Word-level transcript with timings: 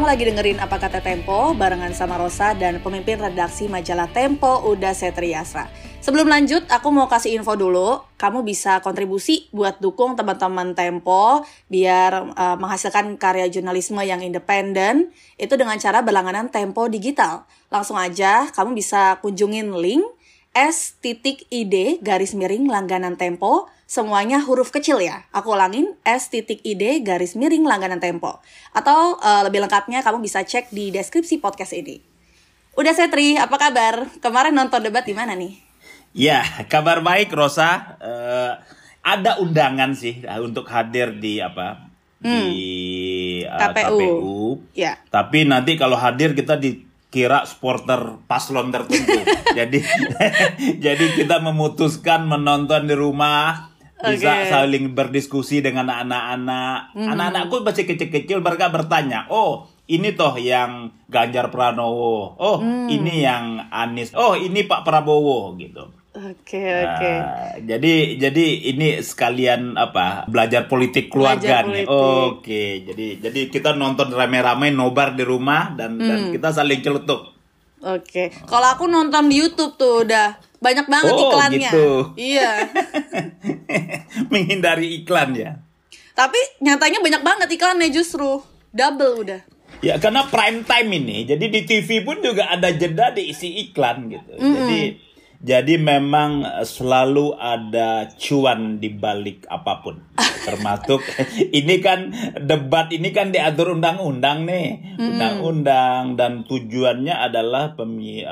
Kamu 0.00 0.16
lagi 0.16 0.24
dengerin 0.24 0.56
Apa 0.64 0.80
Kata 0.80 1.04
Tempo 1.04 1.52
barengan 1.52 1.92
sama 1.92 2.16
Rosa 2.16 2.56
dan 2.56 2.80
pemimpin 2.80 3.20
redaksi 3.20 3.68
majalah 3.68 4.08
Tempo 4.08 4.64
Uda 4.64 4.96
Setriasra. 4.96 5.68
Sebelum 6.00 6.24
lanjut, 6.24 6.64
aku 6.72 6.88
mau 6.88 7.04
kasih 7.04 7.36
info 7.36 7.52
dulu. 7.52 8.00
Kamu 8.16 8.40
bisa 8.40 8.80
kontribusi 8.80 9.52
buat 9.52 9.76
dukung 9.76 10.16
teman-teman 10.16 10.72
Tempo 10.72 11.44
biar 11.68 12.32
uh, 12.32 12.56
menghasilkan 12.56 13.20
karya 13.20 13.52
jurnalisme 13.52 14.00
yang 14.00 14.24
independen. 14.24 15.12
Itu 15.36 15.60
dengan 15.60 15.76
cara 15.76 16.00
berlangganan 16.00 16.48
Tempo 16.48 16.88
Digital. 16.88 17.44
Langsung 17.68 18.00
aja, 18.00 18.48
kamu 18.56 18.72
bisa 18.72 19.20
kunjungin 19.20 19.68
link 19.76 20.00
s.id 20.54 21.74
garis 22.02 22.32
miring 22.34 22.66
langganan 22.66 23.14
Tempo 23.14 23.70
semuanya 23.90 24.38
huruf 24.46 24.70
kecil 24.70 25.02
ya. 25.02 25.26
Aku 25.34 25.50
ulangin 25.58 25.98
S 26.06 26.30
titik 26.30 26.62
ID 26.62 27.02
garis 27.02 27.34
miring 27.34 27.66
langganan 27.66 27.98
tempo. 27.98 28.38
Atau 28.70 29.18
uh, 29.18 29.42
lebih 29.42 29.66
lengkapnya 29.66 30.06
kamu 30.06 30.22
bisa 30.22 30.46
cek 30.46 30.70
di 30.70 30.94
deskripsi 30.94 31.42
podcast 31.42 31.74
ini. 31.74 31.98
Udah 32.78 32.94
Setri, 32.94 33.34
apa 33.34 33.58
kabar? 33.58 34.06
Kemarin 34.22 34.54
nonton 34.54 34.86
debat 34.86 35.02
di 35.02 35.10
mana 35.10 35.34
nih? 35.34 35.58
Ya, 36.14 36.46
kabar 36.70 37.02
baik 37.02 37.34
Rosa. 37.34 37.98
Uh, 37.98 38.54
ada 39.02 39.42
undangan 39.42 39.90
sih 39.90 40.22
uh, 40.22 40.38
untuk 40.38 40.70
hadir 40.70 41.18
di 41.18 41.42
apa? 41.42 41.90
Hmm. 42.22 42.46
Di 42.46 43.42
uh, 43.42 43.58
KPU. 43.58 43.98
KPU. 43.98 44.38
Ya. 44.78 45.02
Tapi 45.10 45.50
nanti 45.50 45.74
kalau 45.74 45.98
hadir 45.98 46.38
kita 46.38 46.62
dikira 47.10 47.42
supporter 47.42 48.22
paslon 48.30 48.70
tertentu. 48.70 49.18
jadi 49.58 49.78
jadi 50.86 51.06
kita 51.18 51.42
memutuskan 51.42 52.30
menonton 52.30 52.86
di 52.86 52.94
rumah 52.94 53.74
bisa 53.98 54.46
okay. 54.46 54.48
saling 54.48 54.94
berdiskusi 54.94 55.58
dengan 55.58 55.90
anak-anak. 55.90 56.94
Mm. 56.94 57.10
Anak-anakku 57.10 57.66
masih 57.66 57.84
kecil-kecil 57.84 58.40
mereka 58.40 58.70
bertanya, 58.70 59.26
"Oh, 59.28 59.66
ini 59.90 60.14
toh 60.14 60.38
yang 60.38 60.94
Ganjar 61.10 61.50
Pranowo. 61.50 62.38
Oh, 62.38 62.62
mm. 62.62 62.86
ini 62.88 63.26
yang 63.26 63.58
Anies. 63.74 64.14
Oh, 64.14 64.38
ini 64.38 64.64
Pak 64.64 64.86
Prabowo." 64.86 65.58
gitu. 65.58 65.99
Oke, 66.20 66.60
okay, 66.60 66.68
oke. 66.84 66.96
Okay. 67.00 67.16
Nah, 67.16 67.52
jadi 67.64 67.94
jadi 68.20 68.46
ini 68.76 69.00
sekalian 69.00 69.80
apa? 69.80 70.28
Belajar 70.28 70.68
politik 70.68 71.08
keluarga 71.08 71.64
nih. 71.64 71.88
Oke, 71.88 72.44
okay. 72.44 72.70
jadi 72.84 73.06
jadi 73.24 73.40
kita 73.48 73.72
nonton 73.72 74.12
rame-rame 74.12 74.68
nobar 74.68 75.16
di 75.16 75.24
rumah 75.24 75.72
dan 75.72 75.96
mm. 75.96 76.04
dan 76.04 76.20
kita 76.28 76.48
saling 76.52 76.84
celutuk. 76.84 77.32
Oke. 77.80 78.04
Okay. 78.04 78.26
Kalau 78.44 78.68
aku 78.68 78.84
nonton 78.84 79.32
di 79.32 79.40
YouTube 79.40 79.80
tuh 79.80 80.04
udah 80.04 80.36
banyak 80.60 80.86
banget 80.92 81.12
oh, 81.16 81.20
iklannya. 81.24 81.70
Gitu. 81.72 81.90
Iya. 82.20 82.52
Menghindari 84.32 85.00
iklan 85.00 85.32
ya. 85.32 85.56
Tapi 86.12 86.36
nyatanya 86.60 87.00
banyak 87.00 87.22
banget 87.24 87.48
iklannya 87.48 87.88
justru. 87.88 88.44
Double 88.76 89.24
udah. 89.24 89.40
Ya 89.80 89.96
karena 89.96 90.28
prime 90.28 90.68
time 90.68 90.90
ini. 90.92 91.24
Jadi 91.24 91.48
di 91.48 91.60
TV 91.64 92.04
pun 92.04 92.20
juga 92.20 92.52
ada 92.52 92.68
jeda 92.76 93.16
diisi 93.16 93.48
iklan 93.64 94.12
gitu. 94.12 94.36
Mm 94.36 94.44
-hmm. 94.44 94.54
Jadi 94.60 94.80
jadi 95.40 95.80
memang 95.80 96.44
eh, 96.44 96.68
selalu 96.68 97.32
ada 97.40 98.12
cuan 98.20 98.76
di 98.76 98.92
balik 98.92 99.48
apa 99.48 99.80
pun. 99.80 99.96
Termasuk 100.46 101.00
ini 101.52 101.80
kan 101.80 102.12
debat 102.36 102.92
ini 102.92 103.08
kan 103.08 103.32
diatur 103.32 103.72
undang-undang 103.72 104.44
nih. 104.44 105.00
Undang-undang 105.00 106.20
dan 106.20 106.44
tujuannya 106.44 107.16
adalah 107.16 107.72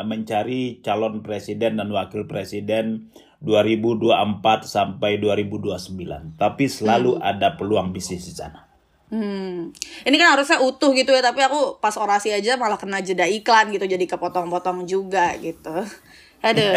mencari 0.05 0.85
calon 0.85 1.25
presiden 1.25 1.81
dan 1.81 1.89
wakil 1.89 2.29
presiden 2.29 3.09
2024 3.41 4.69
sampai 4.69 5.17
2029. 5.17 6.37
Tapi 6.37 6.65
selalu 6.69 7.17
hmm. 7.17 7.25
ada 7.25 7.57
peluang 7.57 7.89
bisnis 7.97 8.29
di 8.29 8.37
sana. 8.37 8.69
Hmm. 9.09 9.73
Ini 10.05 10.17
kan 10.21 10.37
harusnya 10.37 10.61
utuh 10.61 10.93
gitu 10.93 11.17
ya, 11.17 11.25
tapi 11.25 11.41
aku 11.41 11.81
pas 11.81 11.97
orasi 11.97 12.29
aja 12.29 12.61
malah 12.61 12.77
kena 12.77 13.01
jeda 13.01 13.25
iklan 13.25 13.73
gitu, 13.73 13.89
jadi 13.89 14.05
kepotong-potong 14.05 14.85
juga 14.85 15.33
gitu. 15.41 15.73
Aduh. 16.39 16.75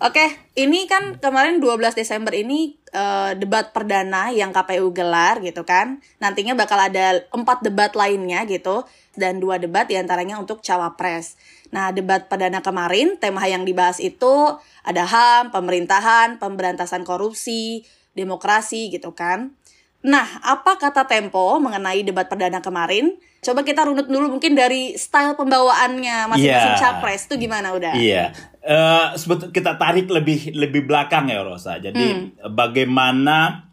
Oke, 0.00 0.16
okay, 0.16 0.28
ini 0.58 0.88
kan 0.90 1.20
kemarin 1.22 1.62
12 1.62 1.94
Desember 1.94 2.34
ini 2.34 2.74
uh, 2.90 3.36
debat 3.38 3.70
perdana 3.70 4.34
yang 4.34 4.50
KPU 4.50 4.90
gelar 4.90 5.38
gitu 5.44 5.62
kan. 5.62 6.02
Nantinya 6.18 6.58
bakal 6.58 6.80
ada 6.80 7.22
empat 7.30 7.62
debat 7.62 7.92
lainnya 7.94 8.42
gitu 8.48 8.82
dan 9.14 9.38
dua 9.38 9.60
debat 9.62 9.86
di 9.86 9.94
antaranya 9.94 10.40
untuk 10.40 10.64
cawapres. 10.64 11.38
Nah, 11.70 11.94
debat 11.94 12.26
perdana 12.26 12.58
kemarin 12.64 13.14
tema 13.20 13.46
yang 13.46 13.62
dibahas 13.62 14.02
itu 14.02 14.58
ada 14.82 15.06
HAM, 15.06 15.54
pemerintahan, 15.54 16.42
pemberantasan 16.42 17.06
korupsi, 17.06 17.86
demokrasi 18.18 18.90
gitu 18.90 19.14
kan. 19.14 19.54
Nah, 20.00 20.26
apa 20.40 20.80
kata 20.80 21.04
Tempo 21.04 21.60
mengenai 21.60 22.00
debat 22.02 22.26
perdana 22.26 22.64
kemarin? 22.64 23.20
Coba 23.40 23.64
kita 23.64 23.88
runut 23.88 24.08
dulu 24.08 24.36
mungkin 24.36 24.52
dari 24.52 24.96
style 24.96 25.36
pembawaannya 25.36 26.28
masing-masing 26.28 26.76
yeah. 26.76 26.80
capres 26.80 27.24
itu 27.24 27.40
gimana 27.40 27.72
udah? 27.72 27.96
Iya, 27.96 28.12
yeah. 28.12 28.26
Uh, 28.64 29.16
sebetulnya 29.16 29.54
kita 29.54 29.72
tarik 29.76 30.06
lebih 30.10 30.52
lebih 30.52 30.84
belakang 30.88 31.28
ya 31.28 31.44
Rosa. 31.44 31.80
Jadi 31.80 32.34
hmm. 32.36 32.52
bagaimana 32.52 33.70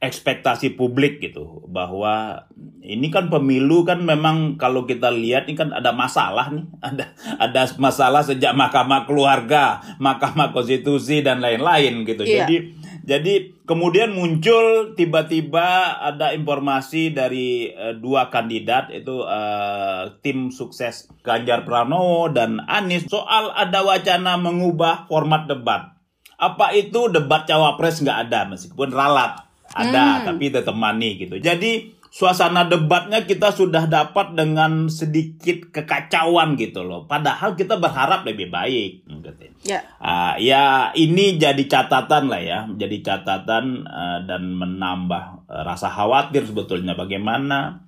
ekspektasi 0.00 0.80
publik 0.80 1.20
gitu 1.20 1.60
bahwa 1.68 2.48
ini 2.80 3.12
kan 3.12 3.28
pemilu 3.28 3.84
kan 3.84 4.00
memang 4.00 4.56
kalau 4.56 4.88
kita 4.88 5.12
lihat 5.12 5.44
ini 5.44 5.60
kan 5.60 5.76
ada 5.76 5.92
masalah 5.92 6.48
nih 6.48 6.64
ada 6.88 7.04
ada 7.36 7.62
masalah 7.76 8.24
sejak 8.24 8.56
mahkamah 8.56 9.04
keluarga 9.04 9.84
mahkamah 10.00 10.56
konstitusi 10.56 11.20
dan 11.20 11.44
lain-lain 11.44 12.08
gitu 12.08 12.24
yeah. 12.24 12.48
jadi 12.48 12.79
jadi 13.10 13.58
kemudian 13.66 14.14
muncul 14.14 14.94
tiba-tiba 14.94 15.98
ada 15.98 16.30
informasi 16.30 17.10
dari 17.10 17.66
uh, 17.74 17.98
dua 17.98 18.30
kandidat 18.30 18.94
itu 18.94 19.26
uh, 19.26 20.14
tim 20.22 20.54
sukses 20.54 21.10
Ganjar 21.26 21.66
Pranowo 21.66 22.30
dan 22.30 22.62
Anies 22.70 23.10
soal 23.10 23.50
ada 23.50 23.82
wacana 23.82 24.38
mengubah 24.38 25.10
format 25.10 25.50
debat. 25.50 25.90
Apa 26.38 26.70
itu 26.70 27.10
debat 27.10 27.50
cawapres 27.50 27.98
nggak 27.98 28.30
ada 28.30 28.46
meskipun 28.46 28.94
ralat 28.94 29.42
ada 29.74 30.22
hmm. 30.22 30.24
tapi 30.30 30.44
ditemani 30.54 31.10
gitu. 31.18 31.42
Jadi 31.42 31.90
suasana 32.10 32.66
debatnya 32.66 33.22
kita 33.22 33.54
sudah 33.54 33.86
dapat 33.86 34.34
dengan 34.34 34.90
sedikit 34.90 35.70
kekacauan 35.70 36.58
gitu 36.58 36.82
loh. 36.82 37.06
Padahal 37.06 37.54
kita 37.54 37.78
berharap 37.78 38.26
lebih 38.26 38.50
baik. 38.50 39.06
Gitu. 39.06 39.30
Ya. 39.62 39.86
Uh, 40.02 40.34
ya 40.42 40.90
ini 40.98 41.38
jadi 41.38 41.62
catatan 41.70 42.26
lah 42.26 42.42
ya, 42.42 42.60
jadi 42.74 42.96
catatan 43.00 43.86
uh, 43.86 44.26
dan 44.26 44.42
menambah 44.58 45.46
uh, 45.46 45.62
rasa 45.62 45.86
khawatir 45.86 46.42
sebetulnya 46.50 46.98
bagaimana 46.98 47.86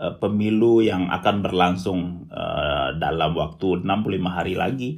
uh, 0.00 0.16
pemilu 0.16 0.80
yang 0.80 1.12
akan 1.12 1.44
berlangsung 1.44 2.32
uh, 2.32 2.96
dalam 2.96 3.36
waktu 3.36 3.84
65 3.84 4.24
hari 4.24 4.54
lagi 4.56 4.90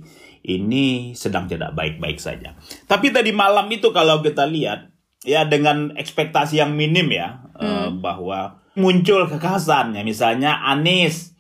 ini 0.43 1.15
sedang 1.19 1.51
tidak 1.51 1.75
baik-baik 1.75 2.19
saja. 2.23 2.55
Tapi 2.87 3.11
tadi 3.11 3.35
malam 3.35 3.67
itu 3.71 3.91
kalau 3.91 4.23
kita 4.23 4.47
lihat 4.47 4.92
ya 5.23 5.47
dengan 5.47 5.95
ekspektasi 5.95 6.59
yang 6.59 6.75
minim 6.75 7.11
ya 7.11 7.43
hmm. 7.59 7.63
uh, 7.63 7.89
bahwa 7.99 8.59
muncul 8.75 9.31
kekhasannya 9.31 10.03
misalnya 10.03 10.59
Anies 10.67 11.33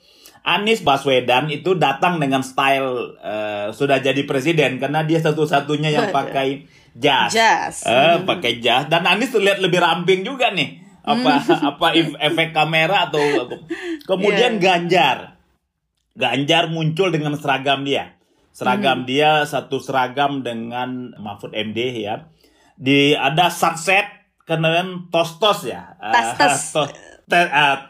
Anies 0.43 0.83
Baswedan 0.83 1.47
itu 1.55 1.79
datang 1.79 2.19
dengan 2.19 2.43
style 2.43 3.15
uh, 3.23 3.71
sudah 3.71 4.03
jadi 4.03 4.27
presiden 4.27 4.83
karena 4.83 5.07
dia 5.07 5.23
satu-satunya 5.23 5.95
yang 5.95 6.11
pakai 6.11 6.67
jas, 6.99 7.31
jas. 7.31 7.87
Uh, 7.87 8.19
hmm. 8.19 8.27
pakai 8.27 8.59
jas 8.59 8.87
dan 8.91 9.07
Anies 9.07 9.31
terlihat 9.31 9.63
lebih 9.63 9.83
ramping 9.83 10.23
juga 10.27 10.51
nih 10.51 10.83
apa 11.03 11.43
hmm. 11.43 11.63
apa 11.75 11.87
efek 11.99 12.55
kamera 12.55 13.11
atau 13.11 13.23
kemudian 14.07 14.59
yeah. 14.59 14.63
Ganjar 14.63 15.19
Ganjar 16.13 16.69
muncul 16.69 17.09
dengan 17.11 17.35
seragam 17.35 17.83
dia 17.83 18.15
seragam 18.53 19.03
hmm. 19.03 19.09
dia 19.09 19.31
satu 19.49 19.81
seragam 19.81 20.45
dengan 20.45 21.17
Mahfud 21.19 21.57
MD 21.57 22.05
ya 22.05 22.29
di 22.83 23.15
ada 23.15 23.47
sunset 23.47 24.35
kemudian 24.43 25.07
tostos 25.15 25.71
ya 25.71 25.95
tastes 26.03 26.75
uh, 26.75 26.91
te, 27.31 27.39
uh, 27.47 27.87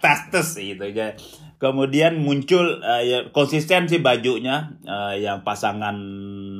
gitu 0.60 0.84
ya 0.92 1.16
kemudian 1.56 2.18
muncul 2.18 2.82
uh, 2.82 3.00
ya, 3.00 3.30
konsisten 3.30 3.86
sih 3.86 4.02
bajunya 4.02 4.74
uh, 4.82 5.14
yang 5.14 5.46
pasangan 5.46 5.94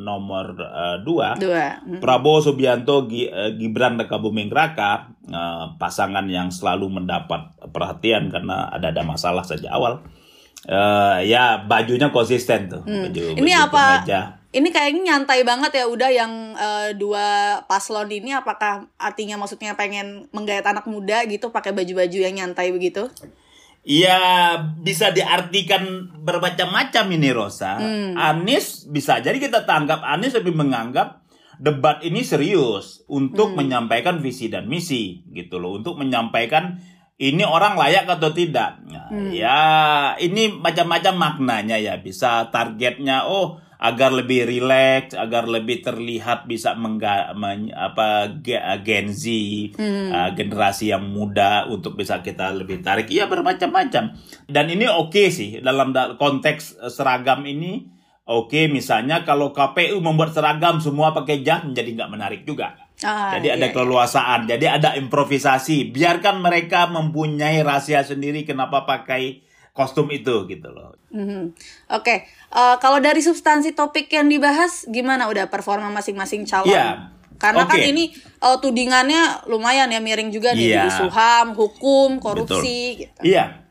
nomor 0.06 0.54
uh, 0.62 1.02
dua, 1.02 1.34
dua. 1.34 1.82
Hmm. 1.82 1.98
Prabowo 1.98 2.38
Subianto 2.38 3.10
G, 3.10 3.26
uh, 3.26 3.50
Gibran 3.58 3.98
Raka 3.98 4.22
Buming 4.22 4.46
Raka 4.48 5.10
uh, 5.26 5.74
pasangan 5.74 6.22
yang 6.30 6.54
selalu 6.54 7.02
mendapat 7.02 7.50
perhatian 7.74 8.30
karena 8.30 8.70
ada 8.70 8.94
ada 8.94 9.02
masalah 9.02 9.42
sejak 9.42 9.74
awal 9.74 10.06
uh, 10.70 11.18
ya 11.18 11.66
bajunya 11.66 12.14
konsisten 12.14 12.70
tuh 12.70 12.82
hmm. 12.86 13.10
baju, 13.10 13.22
ini 13.42 13.50
baju 13.50 13.66
apa 13.66 13.84
kemeja 14.06 14.20
ini 14.52 14.68
kayaknya 14.68 15.16
nyantai 15.16 15.48
banget 15.48 15.72
ya 15.80 15.84
udah 15.88 16.10
yang 16.12 16.32
uh, 16.52 16.92
dua 16.92 17.60
paslon 17.64 18.12
ini 18.12 18.36
apakah 18.36 18.84
artinya 19.00 19.40
maksudnya 19.40 19.72
pengen 19.72 20.28
menggayat 20.28 20.68
anak 20.68 20.84
muda 20.84 21.24
gitu 21.24 21.48
pakai 21.48 21.72
baju-baju 21.72 22.18
yang 22.20 22.36
nyantai 22.36 22.68
begitu? 22.68 23.08
Ya 23.82 24.20
bisa 24.78 25.10
diartikan 25.10 26.12
bermacam-macam 26.20 27.04
ini 27.16 27.32
Rosa. 27.32 27.80
Hmm. 27.80 28.12
Anies 28.14 28.84
bisa 28.92 29.24
jadi 29.24 29.40
kita 29.40 29.64
tanggap 29.64 30.04
Anies 30.04 30.36
lebih 30.36 30.52
menganggap 30.52 31.24
debat 31.56 32.04
ini 32.04 32.20
serius 32.20 33.08
untuk 33.08 33.56
hmm. 33.56 33.56
menyampaikan 33.56 34.20
visi 34.20 34.52
dan 34.52 34.68
misi 34.68 35.24
gitu 35.32 35.56
loh, 35.58 35.80
untuk 35.80 35.96
menyampaikan 35.96 36.76
ini 37.16 37.46
orang 37.46 37.78
layak 37.78 38.04
atau 38.04 38.34
tidak. 38.36 38.84
Nah, 38.84 39.08
Ya 39.32 39.58
ini 40.20 40.52
macam-macam 40.60 41.14
maknanya 41.16 41.80
ya. 41.80 41.96
Bisa 42.02 42.52
targetnya 42.52 43.24
oh 43.30 43.61
agar 43.82 44.14
lebih 44.14 44.46
rileks, 44.46 45.18
agar 45.18 45.50
lebih 45.50 45.82
terlihat 45.82 46.46
bisa 46.46 46.78
mengga, 46.78 47.34
men, 47.34 47.74
apa 47.74 48.30
ge- 48.38 48.62
Gen 48.86 49.10
Z, 49.10 49.26
uh, 49.74 50.30
generasi 50.38 50.94
yang 50.94 51.02
muda 51.10 51.66
untuk 51.66 51.98
bisa 51.98 52.22
kita 52.22 52.54
lebih 52.54 52.78
tarik. 52.78 53.10
Iya 53.10 53.26
bermacam-macam. 53.26 54.14
Dan 54.46 54.66
ini 54.70 54.86
oke 54.86 55.34
sih 55.34 55.58
dalam 55.58 55.90
da- 55.90 56.14
konteks 56.14 56.78
eh, 56.78 56.92
seragam 56.94 57.42
ini. 57.42 57.90
Oke, 58.22 58.70
misalnya 58.70 59.26
kalau 59.26 59.50
KPU 59.50 59.98
membuat 59.98 60.30
seragam 60.30 60.78
semua 60.78 61.10
pakai 61.10 61.42
jas 61.42 61.66
menjadi 61.66 61.90
nggak 61.98 62.12
menarik 62.14 62.42
juga. 62.46 62.78
Ah, 63.02 63.34
jadi 63.34 63.58
ada 63.58 63.66
iya, 63.66 63.66
iya. 63.66 63.74
keleluasaan, 63.74 64.46
jadi 64.46 64.78
ada 64.78 64.94
improvisasi. 64.94 65.90
Biarkan 65.90 66.38
mereka 66.38 66.86
mempunyai 66.86 67.66
rahasia 67.66 68.06
sendiri 68.06 68.46
kenapa 68.46 68.86
pakai 68.86 69.42
kostum 69.72 70.08
itu 70.12 70.44
gitu 70.46 70.68
loh. 70.68 70.92
Mhm. 71.12 71.56
Oke, 71.96 72.28
Eh, 72.52 72.76
kalau 72.84 73.00
dari 73.00 73.24
substansi 73.24 73.72
topik 73.72 74.12
yang 74.12 74.28
dibahas, 74.28 74.84
gimana 74.92 75.24
udah 75.32 75.48
performa 75.48 75.88
masing-masing 75.88 76.44
calon? 76.44 76.68
Iya. 76.68 77.08
Karena 77.40 77.64
kan 77.64 77.80
Oke. 77.80 77.88
ini 77.88 78.12
eh, 78.12 78.56
tudingannya 78.60 79.48
lumayan 79.48 79.88
ya 79.88 79.96
miring 80.04 80.28
juga 80.28 80.52
nih 80.52 80.76
Iya. 80.76 80.84
di 80.84 80.88
isu 80.92 81.08
HAM, 81.08 81.56
hukum, 81.56 82.20
korupsi 82.20 83.00
gitu. 83.08 83.20
Iya. 83.24 83.64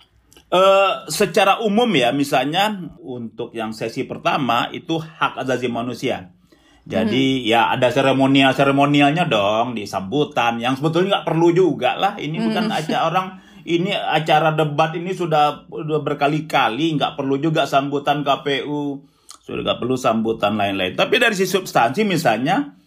Eh, 0.50 0.94
secara 1.14 1.62
umum 1.62 1.88
ya, 1.94 2.10
misalnya 2.10 2.74
untuk 3.00 3.54
yang 3.54 3.70
sesi 3.70 4.10
pertama 4.10 4.68
itu 4.74 4.98
hak 4.98 5.46
asasi 5.46 5.70
manusia. 5.70 6.34
Jadi 6.82 7.46
ya 7.46 7.70
ada 7.70 7.94
seremonial 7.94 8.58
seremonialnya 8.58 9.30
dong 9.30 9.78
di 9.78 9.86
sambutan 9.86 10.58
yang 10.58 10.74
sebetulnya 10.74 11.22
nggak 11.22 11.28
perlu 11.30 11.54
juga 11.54 11.94
lah. 12.02 12.18
Ini 12.18 12.42
bukan 12.42 12.66
acara 12.74 13.06
orang 13.06 13.28
ini 13.66 13.94
acara 13.94 14.54
debat 14.54 14.94
ini 14.96 15.12
sudah, 15.14 15.68
berkali-kali 16.02 16.98
nggak 16.98 17.18
perlu 17.20 17.38
juga 17.38 17.70
sambutan 17.70 18.26
KPU 18.26 19.12
sudah 19.42 19.62
nggak 19.66 19.80
perlu 19.82 19.98
sambutan 19.98 20.56
lain-lain. 20.56 20.94
Tapi 20.94 21.18
dari 21.18 21.34
sisi 21.34 21.58
substansi 21.58 22.06
misalnya 22.06 22.78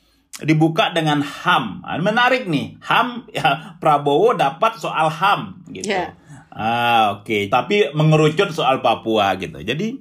dibuka 0.41 0.91
dengan 0.91 1.23
HAM. 1.23 1.85
Ah, 1.87 1.99
Menarik 2.01 2.47
nih, 2.47 2.79
HAM 2.83 3.27
ya 3.37 3.79
Prabowo 3.79 4.35
dapat 4.35 4.81
soal 4.81 5.11
HAM 5.11 5.69
gitu. 5.71 5.91
Ya. 5.91 6.17
Ah, 6.55 7.21
oke. 7.21 7.51
Tapi 7.51 7.91
mengerucut 7.93 8.55
soal 8.55 8.81
Papua 8.81 9.35
gitu. 9.37 9.59
Jadi 9.61 9.99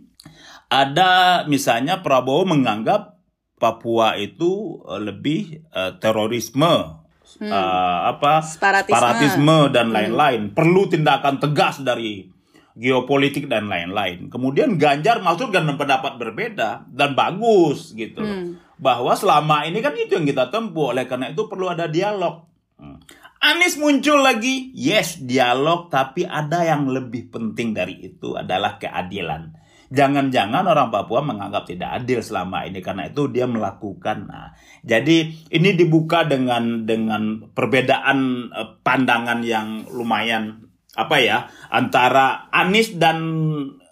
ada 0.70 1.44
misalnya 1.50 2.06
Prabowo 2.06 2.46
menganggap 2.46 3.18
Papua 3.58 4.16
itu 4.16 4.82
eh, 4.88 5.02
lebih 5.02 5.68
eh, 5.74 5.92
terorisme 5.98 7.03
eh, 7.42 8.00
apa 8.10 8.44
Separatisme. 8.44 9.74
dan 9.74 9.90
lain-lain. 9.90 10.52
Perlu 10.54 10.88
tindakan 10.92 11.40
tegas 11.40 11.82
dari 11.82 12.28
geopolitik 12.74 13.46
dan 13.46 13.70
lain-lain. 13.70 14.30
Kemudian 14.30 14.78
Ganjar 14.82 15.22
masuk 15.22 15.54
dengan 15.54 15.78
pendapat 15.78 16.18
berbeda 16.18 16.90
dan 16.90 17.14
bagus 17.14 17.94
gitu. 17.94 18.22
loh. 18.22 18.58
Bahwa 18.78 19.14
selama 19.14 19.64
ini 19.70 19.80
kan 19.80 19.94
itu 19.96 20.18
yang 20.18 20.28
kita 20.28 20.50
tempuh. 20.50 20.92
Oleh 20.92 21.06
karena 21.06 21.32
itu 21.32 21.46
perlu 21.48 21.70
ada 21.70 21.88
dialog. 21.88 22.46
Hmm. 22.78 23.00
Anies 23.44 23.76
muncul 23.76 24.24
lagi, 24.24 24.72
yes 24.72 25.20
dialog, 25.20 25.92
tapi 25.92 26.24
ada 26.24 26.64
yang 26.64 26.88
lebih 26.88 27.28
penting 27.28 27.76
dari 27.76 28.00
itu 28.00 28.40
adalah 28.40 28.80
keadilan. 28.80 29.52
Jangan-jangan 29.94 30.66
orang 30.66 30.90
Papua 30.90 31.22
menganggap 31.22 31.70
tidak 31.70 32.02
adil 32.02 32.26
selama 32.26 32.66
ini 32.66 32.82
karena 32.82 33.14
itu 33.14 33.30
dia 33.30 33.46
melakukan. 33.46 34.26
Nah, 34.26 34.50
jadi 34.82 35.30
ini 35.54 35.70
dibuka 35.78 36.26
dengan 36.26 36.90
dengan 36.90 37.54
perbedaan 37.54 38.50
eh, 38.50 38.70
pandangan 38.82 39.46
yang 39.46 39.86
lumayan 39.94 40.66
apa 40.98 41.18
ya 41.22 41.46
antara 41.70 42.50
Anies 42.50 42.98
dan 42.98 43.22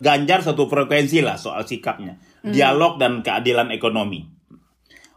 Ganjar 0.02 0.42
satu 0.42 0.66
frekuensi 0.66 1.22
lah 1.22 1.38
soal 1.38 1.62
sikapnya, 1.70 2.18
dialog 2.42 2.98
dan 2.98 3.22
keadilan 3.22 3.70
ekonomi. 3.70 4.26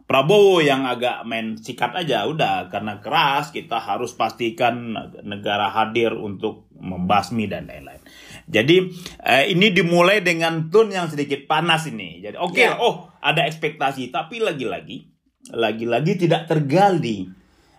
Prabowo 0.04 0.60
yang 0.60 0.84
agak 0.84 1.24
main 1.24 1.56
sikat 1.56 2.04
aja 2.04 2.28
udah 2.28 2.68
karena 2.68 3.00
keras 3.00 3.48
kita 3.48 3.80
harus 3.80 4.12
pastikan 4.12 4.92
negara 5.24 5.72
hadir 5.72 6.12
untuk 6.12 6.68
membasmi 6.76 7.48
dan 7.48 7.64
lain-lain. 7.64 7.93
Jadi 8.44 8.76
eh, 9.24 9.44
ini 9.52 9.72
dimulai 9.72 10.20
dengan 10.20 10.68
tone 10.68 10.92
yang 10.92 11.08
sedikit 11.08 11.48
panas 11.48 11.88
ini. 11.88 12.20
Jadi 12.20 12.36
oke 12.36 12.60
Ya. 12.60 12.76
oh 12.76 13.08
ada 13.24 13.48
ekspektasi 13.48 14.12
tapi 14.12 14.40
lagi-lagi 14.40 15.14
lagi-lagi 15.52 16.16
tidak 16.16 16.48
tergali. 16.48 17.28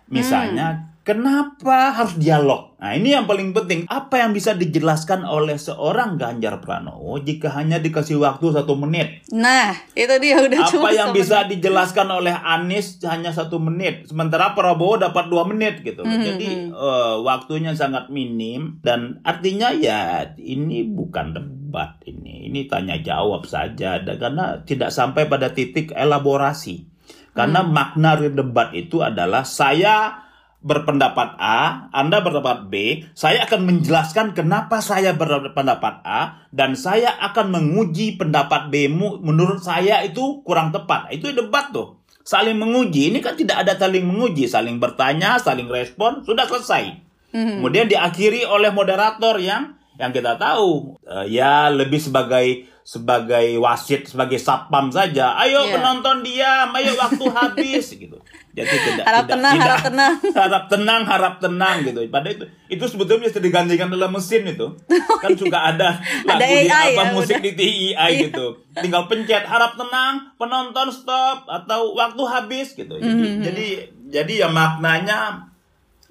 Misalnya 0.05 0.93
kenapa 1.01 1.89
harus 1.97 2.13
dialog? 2.21 2.77
Nah, 2.77 2.93
ini 2.93 3.17
yang 3.17 3.25
paling 3.25 3.57
penting. 3.57 3.89
Apa 3.89 4.21
yang 4.21 4.37
bisa 4.37 4.53
dijelaskan 4.53 5.25
oleh 5.25 5.57
seorang 5.57 6.21
Ganjar 6.21 6.61
Pranowo 6.61 7.17
jika 7.17 7.49
hanya 7.57 7.81
dikasih 7.81 8.21
waktu 8.21 8.53
satu 8.53 8.77
menit? 8.77 9.14
Nah, 9.35 9.75
itu 9.91 10.15
dia 10.23 10.39
udah 10.39 10.63
cuma 10.71 10.87
apa 10.87 10.95
yang 10.95 11.11
semen- 11.11 11.19
bisa 11.19 11.43
dijelaskan 11.43 12.07
oleh 12.07 12.31
Anies 12.31 13.03
hanya 13.03 13.35
satu 13.35 13.59
menit, 13.59 14.07
sementara 14.07 14.55
Prabowo 14.55 14.95
dapat 14.95 15.27
dua 15.27 15.43
menit 15.43 15.83
gitu. 15.83 16.07
Hmm, 16.07 16.23
Jadi 16.23 16.71
eh, 16.71 17.15
waktunya 17.19 17.75
sangat 17.75 18.07
minim 18.07 18.79
dan 18.79 19.19
artinya 19.27 19.75
ya 19.75 20.31
ini 20.39 20.87
bukan 20.87 21.35
debat 21.35 21.99
ini, 22.07 22.47
ini 22.47 22.63
tanya 22.71 22.95
jawab 22.95 23.43
saja, 23.43 23.99
dan 23.99 24.15
karena 24.15 24.63
tidak 24.63 24.95
sampai 24.95 25.27
pada 25.27 25.51
titik 25.51 25.91
elaborasi. 25.91 26.87
Karena 27.35 27.59
Hmm. 27.59 27.75
makna 27.75 28.15
debat 28.15 28.71
itu 28.71 29.03
adalah 29.03 29.43
saya 29.43 30.24
berpendapat 30.65 31.37
A, 31.37 31.93
Anda 31.93 32.25
berpendapat 32.25 32.73
B, 32.73 33.05
saya 33.13 33.45
akan 33.45 33.69
menjelaskan 33.69 34.33
kenapa 34.33 34.81
saya 34.81 35.13
berpendapat 35.13 36.01
A 36.01 36.49
dan 36.49 36.73
saya 36.73 37.13
akan 37.21 37.53
menguji 37.53 38.17
pendapat 38.17 38.73
B 38.73 38.89
menurut 39.21 39.61
saya 39.61 40.01
itu 40.01 40.41
kurang 40.41 40.73
tepat. 40.73 41.13
Itu 41.13 41.29
debat 41.29 41.69
tuh. 41.69 42.01
Saling 42.25 42.57
menguji. 42.57 43.13
Ini 43.13 43.21
kan 43.21 43.37
tidak 43.37 43.61
ada 43.61 43.77
saling 43.77 44.01
menguji, 44.01 44.49
saling 44.49 44.81
bertanya, 44.81 45.37
saling 45.37 45.69
respon, 45.69 46.25
sudah 46.25 46.49
selesai. 46.49 46.97
Kemudian 47.29 47.85
diakhiri 47.85 48.47
oleh 48.47 48.73
moderator 48.73 49.37
yang 49.37 49.77
yang 49.99 50.09
kita 50.09 50.39
tahu 50.39 50.97
eh, 51.03 51.29
ya 51.35 51.67
lebih 51.69 51.99
sebagai 51.99 52.65
sebagai 52.85 53.57
wasit 53.59 54.07
sebagai 54.07 54.37
satpam 54.41 54.89
saja. 54.89 55.35
Ayo 55.41 55.67
Iya. 55.67 55.73
penonton 55.77 56.21
diam, 56.21 56.69
ayo 56.73 56.93
waktu 56.95 57.25
habis 57.33 57.91
gitu. 57.97 58.17
Jadi 58.55 58.71
tidak 58.71 59.03
Harap 59.03 59.23
tidak, 59.23 59.31
tenang, 59.35 59.53
tidak- 59.53 59.65
harap 59.67 59.81
tenang. 59.83 60.13
harap 60.39 60.63
tenang, 60.65 61.01
harap 61.03 61.33
tenang 61.37 61.75
gitu. 61.83 61.99
Pada 62.07 62.27
itu 62.27 62.43
itu 62.65 62.83
sebetulnya 62.85 63.27
bisa 63.27 63.37
digantikan 63.37 63.87
dalam 63.87 64.09
mesin 64.09 64.47
itu. 64.47 64.67
Kan 65.23 65.35
juga 65.35 65.67
ada 65.67 65.99
lagu 66.23 66.39
Ada 66.39 66.45
di 66.45 66.55
AI 66.63 66.89
apa 66.89 67.03
ya, 67.03 67.11
musik 67.11 67.35
udah. 67.35 67.43
di 67.43 67.51
TII 67.53 68.09
gitu. 68.25 68.45
Tinggal 68.73 69.03
pencet 69.05 69.43
harap 69.43 69.75
tenang, 69.75 70.13
penonton 70.35 70.87
stop 70.89 71.43
atau 71.45 71.93
waktu 71.93 72.23
habis 72.25 72.71
gitu. 72.73 72.95
Jadi 72.95 73.03
Mm-hmm. 73.05 73.43
jadi 73.43 73.67
jadi 74.07 74.33
ya 74.37 74.49
maknanya 74.49 75.47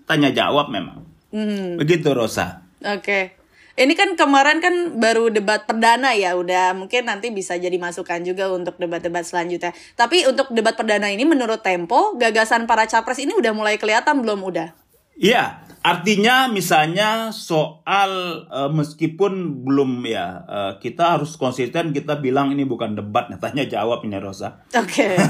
tanya 0.05 0.29
jawab 0.29 0.69
memang. 0.69 1.09
Mhm. 1.31 1.77
Begitu 1.77 2.11
Rosa. 2.11 2.61
Oke. 2.79 3.41
Ini 3.75 3.91
kan 3.99 4.15
kemarin 4.15 4.63
kan 4.63 5.03
baru 5.03 5.35
debat 5.35 5.67
perdana 5.67 6.15
ya, 6.15 6.39
udah 6.39 6.79
mungkin 6.79 7.11
nanti 7.11 7.35
bisa 7.35 7.59
jadi 7.59 7.75
masukan 7.75 8.23
juga 8.23 8.47
untuk 8.55 8.79
debat-debat 8.79 9.27
selanjutnya. 9.27 9.75
Tapi 9.99 10.31
untuk 10.31 10.47
debat 10.55 10.79
perdana 10.79 11.11
ini 11.11 11.27
menurut 11.27 11.59
Tempo, 11.59 12.15
gagasan 12.15 12.71
para 12.71 12.87
capres 12.87 13.19
ini 13.19 13.35
udah 13.35 13.51
mulai 13.51 13.75
kelihatan 13.75 14.23
belum 14.23 14.47
udah? 14.47 14.71
Iya, 15.19 15.64
artinya 15.85 16.49
misalnya 16.49 17.29
soal 17.29 18.43
eh, 18.49 18.71
meskipun 18.73 19.63
belum 19.69 20.09
ya 20.09 20.41
eh, 20.49 20.73
kita 20.81 21.21
harus 21.21 21.37
konsisten 21.37 21.93
kita 21.93 22.25
bilang 22.25 22.57
ini 22.57 22.65
bukan 22.65 22.97
debat, 22.97 23.29
tanya 23.45 23.69
jawab 23.69 24.01
ini 24.09 24.17
Rosa. 24.17 24.65
Oke. 24.73 25.13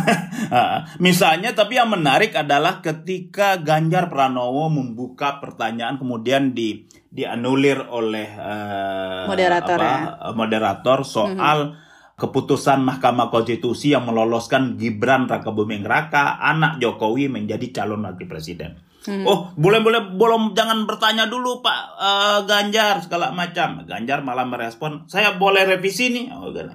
Ah, 0.55 0.85
misalnya 1.01 1.57
tapi 1.57 1.81
yang 1.81 1.89
menarik 1.89 2.37
adalah 2.37 2.85
ketika 2.85 3.59
Ganjar 3.59 4.13
Pranowo 4.13 4.69
membuka 4.69 5.41
pertanyaan 5.41 5.97
kemudian 5.97 6.53
di 6.53 6.85
dianulir 7.09 7.81
oleh 7.89 8.29
eh, 8.29 9.25
Moderator 9.25 9.79
apa, 9.81 9.89
ya. 9.89 10.31
moderator 10.37 10.99
soal 11.03 11.81
keputusan 12.15 12.87
Mahkamah 12.87 13.33
Konstitusi 13.33 13.97
yang 13.97 14.07
meloloskan 14.07 14.79
Gibran 14.79 15.27
Rakabuming 15.27 15.83
Raka 15.83 16.39
anak 16.39 16.79
Jokowi 16.79 17.27
menjadi 17.27 17.83
calon 17.83 18.07
wakil 18.07 18.31
presiden. 18.31 18.79
Oh, 19.05 19.53
boleh-boleh 19.61 20.17
belum 20.17 20.57
jangan 20.57 20.89
bertanya 20.89 21.29
dulu 21.29 21.61
Pak 21.61 21.81
eh, 22.01 22.39
Ganjar 22.49 23.05
segala 23.05 23.37
macam. 23.37 23.85
Ganjar 23.85 24.25
malah 24.25 24.49
merespon, 24.49 25.05
"Saya 25.09 25.37
boleh 25.37 25.69
revisi 25.69 26.09
nih." 26.09 26.33
Oh, 26.33 26.49
gitu. 26.53 26.73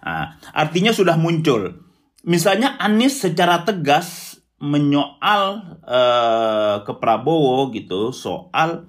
Nah, 0.00 0.40
artinya 0.56 0.94
sudah 0.96 1.20
muncul. 1.20 1.84
Misalnya 2.24 2.80
Anies 2.80 3.20
secara 3.20 3.68
tegas 3.68 4.40
menyoal 4.58 5.76
eh, 5.84 6.76
ke 6.82 6.92
Prabowo 6.96 7.68
gitu 7.70 8.10
soal 8.16 8.88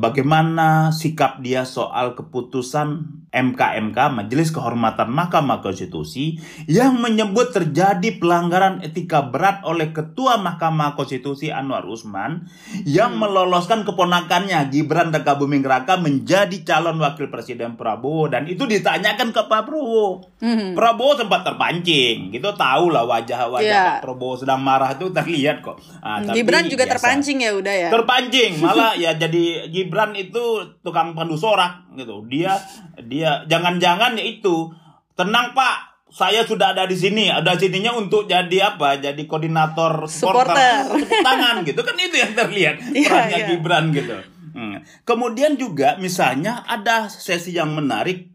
bagaimana 0.00 0.88
sikap 0.96 1.44
dia 1.44 1.68
soal 1.68 2.16
keputusan 2.16 3.20
MKMK 3.30 3.98
Majelis 4.10 4.50
Kehormatan 4.50 5.12
Mahkamah 5.12 5.62
Konstitusi 5.62 6.40
yang 6.66 6.98
menyebut 6.98 7.54
terjadi 7.54 8.18
pelanggaran 8.18 8.82
etika 8.82 9.22
berat 9.28 9.62
oleh 9.62 9.94
Ketua 9.94 10.40
Mahkamah 10.40 10.98
Konstitusi 10.98 11.52
Anwar 11.54 11.86
Usman 11.86 12.50
yang 12.82 13.20
meloloskan 13.20 13.86
keponakannya 13.86 14.66
Gibran 14.72 15.14
Raka 15.14 15.38
Buming 15.38 15.62
Raka 15.62 16.00
menjadi 16.00 16.64
calon 16.66 16.98
wakil 16.98 17.30
presiden 17.30 17.78
Prabowo 17.78 18.26
dan 18.26 18.50
itu 18.50 18.66
ditanyakan 18.66 19.30
ke 19.30 19.42
Pak 19.46 19.62
Prabowo. 19.68 20.26
Hmm. 20.40 20.72
Prabowo 20.74 21.14
sempat 21.14 21.44
terpancing, 21.46 22.32
gitu 22.32 22.50
tahu 22.56 22.90
lah 22.90 23.04
wajah-wajah 23.06 23.60
Iya. 23.60 24.00
Pak 24.00 24.08
Prabowo 24.08 24.34
sedang 24.40 24.64
marah 24.64 24.96
itu 24.96 25.12
terlihat 25.12 25.60
kok. 25.60 25.78
Ah, 26.00 26.18
tapi 26.24 26.40
Gibran 26.40 26.66
juga 26.66 26.88
biasa. 26.88 26.96
terpancing 26.96 27.38
ya 27.44 27.50
udah 27.54 27.74
ya. 27.76 27.88
Terpancing, 27.92 28.52
malah 28.58 28.96
ya 28.96 29.12
jadi 29.14 29.68
Gibran 29.90 30.14
itu 30.14 30.44
tukang 30.80 31.12
pandu 31.12 31.34
sorak 31.34 31.90
gitu. 31.92 32.22
Dia 32.24 32.54
dia 33.02 33.42
jangan-jangan 33.44 34.14
ya 34.14 34.22
itu 34.22 34.70
tenang 35.12 35.50
Pak, 35.50 36.06
saya 36.08 36.40
sudah 36.42 36.70
ada 36.70 36.86
di 36.86 36.94
sini, 36.94 37.26
ada 37.26 37.52
sininya 37.52 37.92
untuk 37.92 38.24
jadi 38.24 38.70
apa? 38.70 38.96
Jadi 38.96 39.26
koordinator 39.26 40.06
Supporter. 40.06 40.86
tepuk 40.86 41.20
tangan 41.20 41.60
gitu 41.60 41.82
kan 41.82 41.94
itu 41.94 42.16
yang 42.16 42.32
terlihat 42.32 42.76
Iya, 42.94 43.08
perannya 43.10 43.36
iya. 43.36 43.46
Gibran 43.50 43.84
gitu. 43.90 44.16
Hmm. 44.50 44.76
Kemudian 45.02 45.54
juga 45.54 45.94
misalnya 45.96 46.62
ada 46.64 47.06
sesi 47.06 47.50
yang 47.52 47.74
menarik 47.74 48.30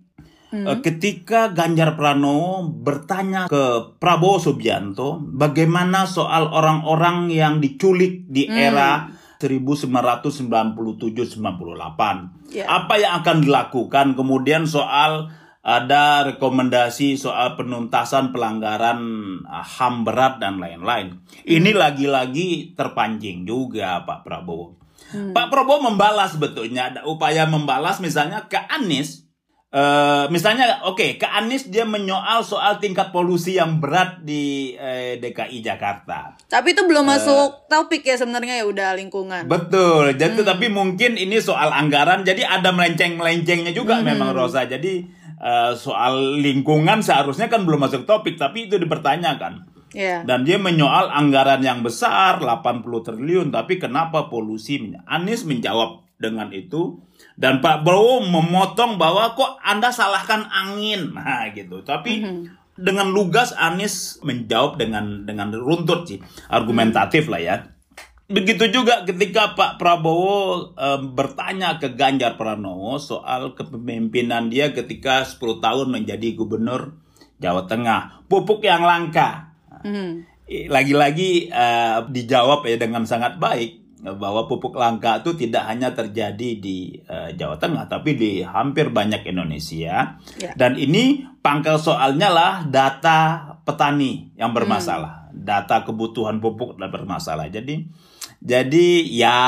Hmm. 0.46 0.62
eh, 0.64 0.78
ketika 0.80 1.50
Ganjar 1.50 1.98
Pranowo 1.98 2.70
bertanya 2.70 3.50
ke 3.50 3.98
Prabowo 3.98 4.38
Subianto 4.38 5.18
bagaimana 5.20 6.06
soal 6.06 6.48
orang-orang 6.48 7.28
yang 7.28 7.58
diculik 7.58 8.30
di 8.30 8.46
Hmm. 8.46 8.54
Era 9.46 9.54
1997-98. 10.22 12.52
Ya. 12.52 12.66
Apa 12.66 12.98
yang 12.98 13.22
akan 13.22 13.46
dilakukan 13.46 14.18
kemudian 14.18 14.66
soal 14.66 15.30
ada 15.66 16.22
rekomendasi 16.30 17.18
soal 17.18 17.58
penuntasan 17.58 18.30
pelanggaran 18.30 19.02
ah, 19.50 19.66
HAM 19.66 20.06
berat 20.06 20.38
dan 20.38 20.62
lain-lain. 20.62 21.26
Ini 21.42 21.74
lagi-lagi 21.74 22.78
terpancing 22.78 23.50
juga 23.50 24.06
Pak 24.06 24.22
Prabowo. 24.22 24.78
Pak 25.16 25.48
Prabowo 25.50 25.90
membalas 25.90 26.38
sebetulnya 26.38 26.94
ada 26.94 27.02
upaya 27.10 27.50
membalas 27.50 27.98
misalnya 27.98 28.46
ke 28.46 28.58
Anies 28.58 29.25
Eh, 29.76 30.26
misalnya 30.32 30.88
oke 30.88 31.20
ke 31.20 31.28
Anies 31.28 31.68
dia 31.68 31.84
menyoal 31.84 32.48
soal 32.48 32.80
tingkat 32.80 33.12
polusi 33.12 33.60
yang 33.60 33.84
berat 33.84 34.24
di 34.24 34.72
eh, 34.72 35.20
DKI 35.20 35.60
Jakarta. 35.60 36.32
Tapi 36.48 36.72
itu 36.72 36.88
belum 36.88 37.04
masuk 37.04 37.68
topik 37.68 38.08
ya 38.08 38.16
sebenarnya 38.16 38.64
ya 38.64 38.66
udah 38.72 38.96
lingkungan. 38.96 39.52
Betul. 39.52 40.16
Jadi 40.16 40.48
tapi 40.48 40.72
mungkin 40.72 41.20
ini 41.20 41.44
soal 41.44 41.76
anggaran 41.76 42.24
jadi 42.24 42.48
ada 42.48 42.72
melenceng-melencengnya 42.72 43.76
juga 43.76 44.00
memang 44.00 44.32
Rosa. 44.32 44.64
Jadi 44.64 45.12
eh, 45.44 45.72
soal 45.76 46.40
lingkungan 46.40 47.04
seharusnya 47.04 47.52
kan 47.52 47.68
belum 47.68 47.84
masuk 47.84 48.08
topik 48.08 48.40
tapi 48.40 48.72
itu 48.72 48.80
dipertanyakan. 48.80 49.76
Ya. 49.92 50.24
Dan 50.24 50.48
dia 50.48 50.56
menyoal 50.56 51.12
anggaran 51.12 51.60
yang 51.60 51.84
besar 51.84 52.40
80 52.40 52.80
triliun 53.04 53.52
tapi 53.52 53.76
kenapa 53.76 54.32
polusi? 54.32 54.80
Anies 55.04 55.44
menjawab 55.44 56.05
dengan 56.16 56.52
itu 56.56 57.04
dan 57.36 57.60
Pak 57.60 57.84
Prabowo 57.84 58.24
memotong 58.24 58.96
bahwa 58.96 59.36
kok 59.36 59.60
Anda 59.60 59.92
salahkan 59.92 60.48
angin. 60.48 61.12
Nah, 61.12 61.52
gitu. 61.52 61.84
Tapi 61.84 62.24
dengan 62.76 63.08
lugas 63.12 63.56
Anies 63.56 64.20
menjawab 64.24 64.80
dengan 64.80 65.28
dengan 65.28 65.52
runtut 65.52 66.08
sih, 66.08 66.20
argumentatif 66.48 67.28
lah 67.28 67.42
ya. 67.44 67.56
Begitu 68.26 68.74
juga 68.74 69.06
ketika 69.06 69.54
Pak 69.54 69.78
Prabowo 69.78 70.74
eh, 70.74 71.00
bertanya 71.14 71.78
ke 71.78 71.94
Ganjar 71.94 72.42
Pranowo 72.42 72.98
soal 72.98 73.54
kepemimpinan 73.54 74.50
dia 74.50 74.74
ketika 74.74 75.22
10 75.22 75.62
tahun 75.62 75.88
menjadi 75.94 76.34
gubernur 76.34 76.98
Jawa 77.38 77.70
Tengah. 77.70 78.26
Pupuk 78.26 78.66
yang 78.66 78.82
langka. 78.82 79.54
Hmm. 79.86 80.26
Lagi-lagi 80.50 81.54
eh, 81.54 81.98
dijawab 82.10 82.66
ya 82.66 82.82
dengan 82.82 83.06
sangat 83.06 83.38
baik 83.38 83.85
bahwa 84.04 84.46
pupuk 84.46 84.76
langka 84.76 85.24
itu 85.24 85.34
tidak 85.40 85.66
hanya 85.72 85.96
terjadi 85.96 86.60
di 86.60 87.00
eh, 87.08 87.32
Jawa 87.34 87.56
Tengah 87.56 87.88
tapi 87.88 88.20
di 88.20 88.44
hampir 88.44 88.92
banyak 88.92 89.24
Indonesia. 89.24 90.20
Ya. 90.38 90.52
Dan 90.54 90.76
ini 90.76 91.24
pangkal 91.40 91.80
soalnya 91.80 92.30
lah 92.30 92.54
data 92.68 93.52
petani 93.64 94.36
yang 94.36 94.52
bermasalah, 94.52 95.32
data 95.32 95.88
kebutuhan 95.88 96.44
pupuk 96.44 96.78
dan 96.78 96.92
bermasalah. 96.92 97.48
Jadi 97.48 97.88
jadi 98.46 98.88
ya 99.10 99.40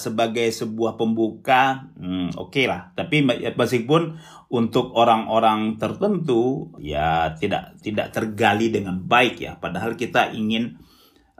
sebagai 0.00 0.48
sebuah 0.48 0.96
pembuka 0.96 1.90
hmm, 2.00 2.38
oke 2.38 2.64
lah. 2.64 2.94
Tapi 2.96 3.26
meskipun 3.52 4.16
untuk 4.48 4.96
orang-orang 4.96 5.76
tertentu 5.76 6.72
ya 6.80 7.36
tidak 7.36 7.76
tidak 7.84 8.14
tergali 8.14 8.72
dengan 8.72 9.04
baik 9.04 9.42
ya. 9.44 9.52
Padahal 9.60 10.00
kita 10.00 10.32
ingin 10.32 10.80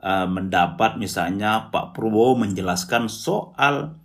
uh, 0.02 0.26
mendapat 0.30 0.96
misalnya 0.96 1.70
Pak 1.70 1.94
Prabowo 1.94 2.38
menjelaskan 2.38 3.10
soal 3.10 3.98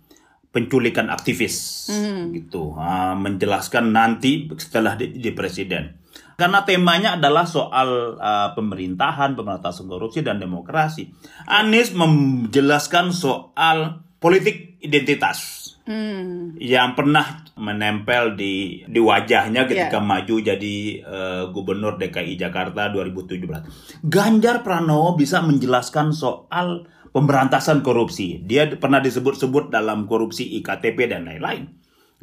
penculikan 0.54 1.10
aktivis 1.10 1.90
gitu, 2.30 2.78
Ah, 2.78 3.18
menjelaskan 3.18 3.90
nanti 3.90 4.46
setelah 4.54 4.94
di, 4.94 5.10
di 5.18 5.34
presiden. 5.34 5.98
Karena 6.34 6.66
temanya 6.66 7.18
adalah 7.18 7.46
soal 7.46 8.18
uh, 8.18 8.50
pemerintahan, 8.58 9.38
pemerintahan 9.38 9.86
korupsi 9.86 10.22
dan 10.22 10.42
demokrasi. 10.42 11.10
Anies 11.46 11.94
menjelaskan 11.94 13.14
soal 13.14 14.02
politik 14.18 14.78
identitas 14.82 15.63
Hmm. 15.84 16.56
yang 16.56 16.96
pernah 16.96 17.44
menempel 17.60 18.40
di 18.40 18.80
di 18.88 18.96
wajahnya 18.96 19.68
ketika 19.68 20.00
maju 20.00 20.40
jadi 20.40 20.76
eh, 21.04 21.44
gubernur 21.52 22.00
DKI 22.00 22.40
Jakarta 22.40 22.88
2017. 22.88 24.08
Ganjar 24.08 24.64
Pranowo 24.64 25.12
bisa 25.12 25.44
menjelaskan 25.44 26.16
soal 26.16 26.88
pemberantasan 27.12 27.84
korupsi. 27.84 28.40
Dia 28.40 28.80
pernah 28.80 29.04
disebut-sebut 29.04 29.68
dalam 29.68 30.08
korupsi 30.08 30.56
IKTP 30.56 31.04
dan 31.04 31.28
lain-lain. 31.28 31.68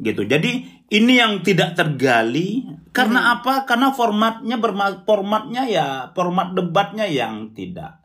Gitu. 0.02 0.26
Jadi 0.26 0.66
ini 0.90 1.22
yang 1.22 1.46
tidak 1.46 1.78
tergali 1.78 2.66
karena 2.90 3.38
apa? 3.38 3.62
Karena 3.62 3.94
formatnya 3.94 4.58
berma 4.58 5.06
formatnya 5.06 5.70
ya 5.70 5.86
format 6.18 6.50
debatnya 6.58 7.06
yang 7.06 7.54
tidak 7.54 8.02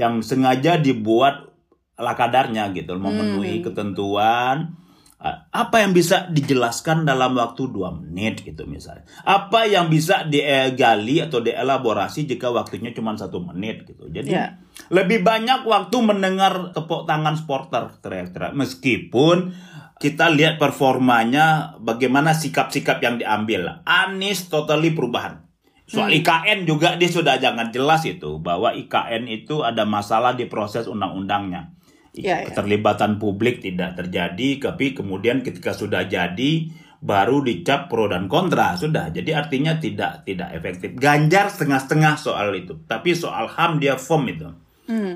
yang 0.00 0.24
sengaja 0.24 0.80
dibuat 0.80 1.52
ala 2.00 2.16
kadarnya 2.16 2.72
gitu 2.72 2.96
memenuhi 2.96 3.60
ketentuan 3.60 4.74
Uh, 4.74 4.83
apa 5.24 5.80
yang 5.80 5.96
bisa 5.96 6.28
dijelaskan 6.28 7.08
dalam 7.08 7.32
waktu 7.32 7.72
dua 7.72 7.96
menit 7.96 8.44
gitu 8.44 8.68
misalnya? 8.68 9.08
Apa 9.24 9.64
yang 9.64 9.88
bisa 9.88 10.28
digali 10.28 11.24
atau 11.24 11.40
dielaborasi 11.40 12.28
jika 12.28 12.52
waktunya 12.52 12.92
cuma 12.92 13.16
satu 13.16 13.40
menit 13.40 13.88
gitu? 13.88 14.04
Jadi 14.12 14.28
Ya. 14.28 14.60
lebih 14.92 15.24
banyak 15.24 15.64
waktu 15.64 15.96
mendengar 16.04 16.76
tepuk 16.76 17.08
tangan 17.08 17.40
supporter 17.40 17.88
teriak-teriak 18.04 18.52
meskipun 18.52 19.56
kita 19.96 20.28
lihat 20.28 20.60
performanya 20.60 21.78
bagaimana 21.80 22.36
sikap-sikap 22.36 23.00
yang 23.00 23.16
diambil. 23.16 23.80
Anies 23.88 24.52
totally 24.52 24.92
perubahan. 24.92 25.48
Soal 25.84 26.12
IKN 26.16 26.64
juga 26.68 26.96
dia 26.96 27.08
sudah 27.08 27.40
jangan 27.40 27.68
jelas 27.72 28.04
itu 28.08 28.40
bahwa 28.40 28.72
IKN 28.76 29.28
itu 29.28 29.64
ada 29.64 29.84
masalah 29.88 30.32
di 30.32 30.48
proses 30.48 30.88
undang-undangnya 30.88 31.76
Ya, 32.14 32.46
ya. 32.46 32.54
keterlibatan 32.54 33.18
publik 33.18 33.58
tidak 33.58 33.98
terjadi 33.98 34.70
tapi 34.70 34.94
kemudian 34.94 35.42
ketika 35.42 35.74
sudah 35.74 36.06
jadi 36.06 36.70
baru 37.02 37.42
dicap 37.42 37.90
pro 37.90 38.06
dan 38.06 38.30
kontra. 38.30 38.78
Sudah 38.78 39.10
jadi 39.10 39.34
artinya 39.34 39.82
tidak 39.82 40.22
tidak 40.22 40.54
efektif. 40.54 40.94
Ganjar 40.94 41.50
setengah-setengah 41.50 42.14
soal 42.14 42.54
itu 42.54 42.78
tapi 42.86 43.18
soal 43.18 43.50
HAM 43.50 43.82
dia 43.82 43.98
firm 43.98 44.30
itu. 44.30 44.48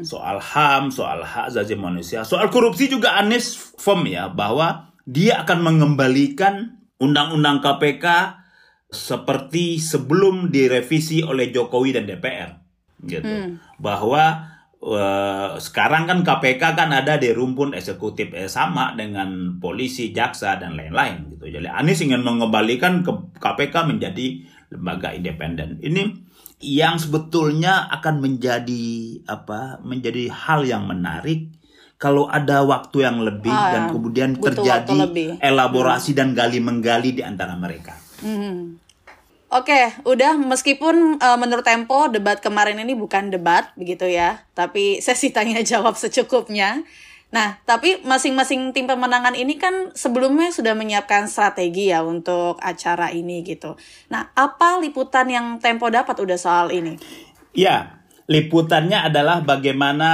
Soal 0.02 0.42
HAM 0.42 0.90
soal 0.90 1.22
hak 1.22 1.52
asasi 1.52 1.76
manusia 1.76 2.24
soal 2.24 2.48
korupsi 2.48 2.88
juga 2.88 3.20
Anies 3.20 3.52
firm 3.76 4.08
ya 4.08 4.32
bahwa 4.32 4.88
dia 5.04 5.44
akan 5.44 5.60
mengembalikan 5.60 6.82
undang-undang 6.98 7.62
KPK 7.62 8.06
seperti 8.88 9.76
sebelum 9.76 10.48
direvisi 10.48 11.20
oleh 11.20 11.52
Jokowi 11.52 11.94
dan 11.94 12.08
DPR 12.08 12.58
gitu. 13.04 13.60
Bahwa 13.78 14.56
eh, 14.82 15.50
sekarang 15.58 16.06
kan 16.06 16.18
KPK 16.23 16.62
kan 16.78 16.90
ada 16.94 17.18
di 17.18 17.30
rumpun 17.35 17.75
eksekutif 17.75 18.30
eh, 18.35 18.50
sama 18.50 18.94
dengan 18.94 19.58
polisi, 19.58 20.11
jaksa 20.14 20.58
dan 20.58 20.78
lain-lain 20.78 21.35
gitu. 21.35 21.50
Jadi 21.50 21.68
Anies 21.68 22.02
ingin 22.02 22.23
mengembalikan 22.23 23.02
ke 23.02 23.12
KPK 23.38 23.87
menjadi 23.87 24.42
lembaga 24.75 25.16
independen. 25.16 25.80
Ini 25.80 26.28
yang 26.58 26.99
sebetulnya 26.99 27.87
akan 27.90 28.18
menjadi 28.18 28.87
apa? 29.30 29.78
Menjadi 29.82 30.26
hal 30.30 30.66
yang 30.66 30.90
menarik 30.90 31.54
kalau 31.99 32.30
ada 32.30 32.62
waktu 32.62 33.02
yang 33.02 33.18
lebih 33.26 33.50
Ah, 33.50 33.75
dan 33.75 33.82
kemudian 33.90 34.38
terjadi 34.38 35.35
elaborasi 35.42 36.14
dan 36.14 36.30
gali 36.30 36.62
menggali 36.62 37.11
di 37.11 37.23
antara 37.26 37.58
mereka. 37.58 37.99
Hmm. 38.23 38.78
Oke, 39.48 39.96
udah 40.04 40.36
meskipun 40.36 41.16
eh, 41.16 41.38
menurut 41.40 41.64
Tempo 41.64 42.12
debat 42.12 42.36
kemarin 42.36 42.76
ini 42.84 42.92
bukan 42.92 43.32
debat 43.32 43.72
begitu 43.80 44.04
ya, 44.04 44.44
tapi 44.52 44.96
sesi 45.04 45.32
tanya 45.32 45.64
jawab 45.64 45.96
secukupnya. 45.96 46.84
Nah, 47.28 47.60
tapi 47.68 48.00
masing-masing 48.08 48.72
tim 48.72 48.88
pemenangan 48.88 49.36
ini 49.36 49.60
kan 49.60 49.92
sebelumnya 49.92 50.48
sudah 50.48 50.72
menyiapkan 50.72 51.28
strategi 51.28 51.92
ya 51.92 52.00
untuk 52.00 52.56
acara 52.64 53.12
ini 53.12 53.44
gitu. 53.44 53.76
Nah, 54.08 54.32
apa 54.32 54.80
liputan 54.80 55.28
yang 55.28 55.46
Tempo 55.60 55.92
dapat 55.92 56.16
udah 56.16 56.40
soal 56.40 56.72
ini? 56.72 56.96
Ya, 57.52 58.00
liputannya 58.32 59.12
adalah 59.12 59.44
bagaimana 59.44 60.10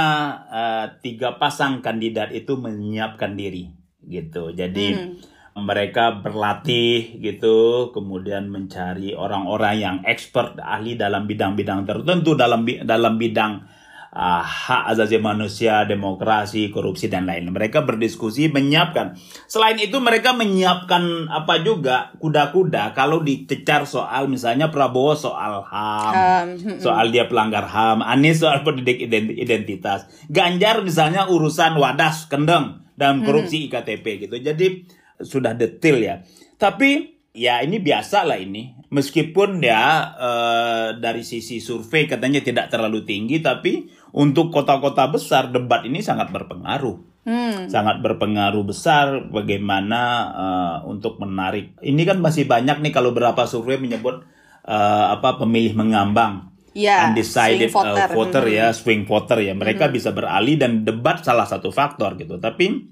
uh, 0.47 0.85
tiga 0.99 1.39
pasang 1.39 1.79
kandidat 1.79 2.35
itu 2.35 2.59
menyiapkan 2.59 3.35
diri 3.39 3.71
gitu. 4.03 4.51
Jadi 4.51 4.95
hmm. 4.95 5.34
Mereka 5.55 6.19
berlatih 6.19 7.15
gitu, 7.23 7.89
kemudian 7.95 8.51
mencari 8.51 9.15
orang-orang 9.15 9.75
yang 9.79 9.97
expert 10.03 10.59
ahli 10.59 10.99
dalam 10.99 11.23
bidang-bidang 11.23 11.87
tertentu 11.87 12.35
dalam 12.35 12.67
dalam 12.83 13.15
bidang 13.15 13.63
uh, 14.11 14.43
hak 14.43 14.91
asasi 14.91 15.15
manusia, 15.23 15.87
demokrasi, 15.87 16.67
korupsi 16.75 17.07
dan 17.07 17.23
lain. 17.23 17.55
Mereka 17.55 17.87
berdiskusi 17.87 18.51
menyiapkan. 18.51 19.15
Selain 19.47 19.79
itu 19.79 19.95
mereka 20.03 20.35
menyiapkan 20.35 21.31
apa 21.31 21.63
juga 21.63 22.11
kuda-kuda 22.19 22.91
kalau 22.91 23.23
dicecar 23.23 23.87
soal 23.87 24.27
misalnya 24.27 24.67
Prabowo 24.67 25.15
soal 25.15 25.63
HAM, 25.63 26.13
um, 26.15 26.47
soal 26.83 27.15
dia 27.15 27.31
pelanggar 27.31 27.63
HAM, 27.71 28.03
Anies 28.03 28.43
soal 28.43 28.59
pendidik 28.67 29.07
identitas, 29.39 30.11
Ganjar 30.27 30.83
misalnya 30.83 31.31
urusan 31.31 31.79
wadas, 31.79 32.27
kendeng 32.27 32.83
dan 32.99 33.23
korupsi 33.23 33.71
IKTP 33.71 34.27
gitu. 34.27 34.35
Jadi 34.39 34.87
sudah 35.19 35.55
detail 35.55 35.97
ya. 36.01 36.15
Tapi 36.55 37.19
ya 37.35 37.59
ini 37.61 37.83
biasa 37.83 38.23
lah 38.23 38.39
ini. 38.39 38.75
Meskipun 38.89 39.59
ya 39.59 40.15
uh, 40.15 40.87
dari 40.95 41.27
sisi 41.27 41.59
survei 41.59 42.07
katanya 42.07 42.39
tidak 42.39 42.71
terlalu 42.71 43.03
tinggi, 43.03 43.43
tapi 43.43 43.91
untuk 44.15 44.55
kota-kota 44.55 45.11
besar 45.11 45.51
debat 45.51 45.83
ini 45.83 45.99
sangat 45.99 46.31
berpengaruh. 46.31 47.15
Hmm. 47.25 47.65
Sangat 47.67 48.05
berpengaruh 48.05 48.63
besar 48.63 49.27
bagaimana 49.33 50.01
uh, 50.31 50.77
untuk 50.87 51.17
menarik. 51.17 51.73
Ini 51.81 52.01
kan 52.05 52.21
masih 52.21 52.45
banyak 52.45 52.79
nih 52.85 52.93
kalau 52.93 53.11
berapa 53.11 53.49
survei 53.49 53.81
menyebut 53.81 54.23
uh, 54.63 55.05
apa 55.11 55.41
pemilih 55.41 55.75
mengambang. 55.75 56.53
Ya, 56.75 57.07
undecided 57.07 57.71
swing 57.71 57.75
voter, 57.75 58.07
uh, 58.11 58.11
voter 58.11 58.43
hmm. 58.45 58.55
ya, 58.55 58.67
swing 58.75 59.01
voter 59.07 59.39
ya. 59.39 59.55
Mereka 59.55 59.87
hmm. 59.87 59.93
bisa 59.95 60.11
beralih 60.11 60.59
dan 60.59 60.83
debat 60.83 61.23
salah 61.23 61.47
satu 61.47 61.71
faktor 61.71 62.19
gitu. 62.19 62.35
Tapi 62.37 62.91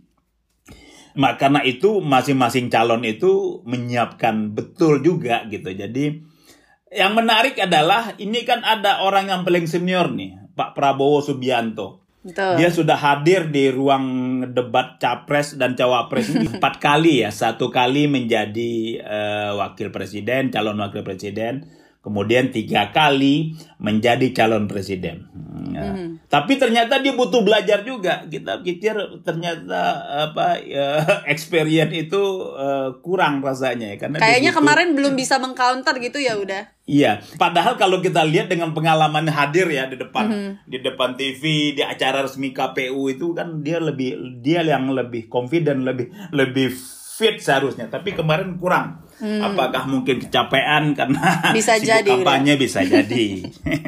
karena 1.14 1.62
itu 1.62 2.02
masing-masing 2.02 2.74
calon 2.74 3.06
itu 3.06 3.62
menyiapkan 3.66 4.54
betul 4.58 5.02
juga 5.06 5.46
gitu. 5.50 5.70
Jadi 5.70 6.26
yang 6.94 7.18
menarik 7.18 7.58
adalah 7.58 8.14
ini 8.22 8.46
kan 8.46 8.62
ada 8.62 9.02
orang 9.02 9.30
yang 9.30 9.42
paling 9.42 9.66
senior 9.66 10.10
nih 10.14 10.38
Pak 10.54 10.78
Prabowo 10.78 11.22
Subianto. 11.22 12.06
Betul. 12.24 12.56
Dia 12.56 12.72
sudah 12.72 12.96
hadir 12.96 13.52
di 13.52 13.68
ruang 13.68 14.06
debat 14.56 14.96
capres 14.96 15.60
dan 15.60 15.76
cawapres 15.76 16.32
empat 16.56 16.80
kali 16.80 17.20
ya, 17.20 17.36
satu 17.36 17.68
kali 17.68 18.08
menjadi 18.08 19.04
uh, 19.04 19.52
wakil 19.60 19.92
presiden, 19.92 20.48
calon 20.48 20.80
wakil 20.80 21.04
presiden, 21.04 21.68
kemudian 22.04 22.52
tiga 22.52 22.92
kali 22.92 23.56
menjadi 23.80 24.36
calon 24.36 24.68
presiden. 24.68 25.32
Ya. 25.72 25.96
Hmm. 25.96 26.20
Tapi 26.28 26.60
ternyata 26.60 27.00
dia 27.00 27.16
butuh 27.16 27.42
belajar 27.42 27.88
juga. 27.88 28.28
Kita 28.28 28.60
pikir 28.60 29.24
ternyata 29.24 30.04
apa 30.28 30.60
ya, 30.60 31.00
experience 31.34 31.96
itu 31.96 32.22
uh, 32.54 33.00
kurang 33.00 33.40
rasanya 33.40 33.96
ya 33.96 33.98
karena 33.98 34.20
kayaknya 34.20 34.52
butuh... 34.52 34.60
kemarin 34.60 34.88
belum 34.94 35.14
bisa 35.16 35.40
mengcounter 35.40 35.96
gitu 36.04 36.20
ya 36.20 36.36
udah. 36.36 36.76
Iya, 36.84 37.24
padahal 37.40 37.80
kalau 37.80 38.04
kita 38.04 38.28
lihat 38.28 38.52
dengan 38.52 38.76
pengalaman 38.76 39.32
hadir 39.32 39.72
ya 39.72 39.88
di 39.88 39.96
depan 39.96 40.26
mm 40.28 40.36
-hmm. 40.36 40.52
di 40.68 40.78
depan 40.84 41.16
TV 41.16 41.72
di 41.80 41.80
acara 41.80 42.28
resmi 42.28 42.52
KPU 42.52 43.08
itu 43.08 43.32
kan 43.32 43.64
dia 43.64 43.80
lebih 43.80 44.44
dia 44.44 44.60
yang 44.68 44.92
lebih 44.92 45.32
confident 45.32 45.88
lebih 45.88 46.12
lebih 46.36 46.76
fit 47.14 47.40
seharusnya 47.40 47.88
tapi 47.88 48.12
kemarin 48.12 48.60
kurang 48.60 49.03
hmm. 49.20 49.42
apakah 49.42 49.84
mungkin 49.86 50.24
kecapean 50.24 50.98
karena 50.98 51.22
bisa 51.58 51.78
jadi. 51.78 52.08
kampanye? 52.08 52.58
Bisa 52.58 52.82
jadi. 52.82 53.44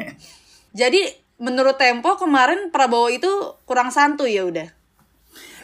Jadi 0.76 1.08
menurut 1.40 1.80
Tempo 1.80 2.20
kemarin 2.20 2.68
Prabowo 2.68 3.08
itu 3.08 3.32
kurang 3.64 3.88
santuy 3.88 4.36
ya 4.36 4.44
udah? 4.44 4.68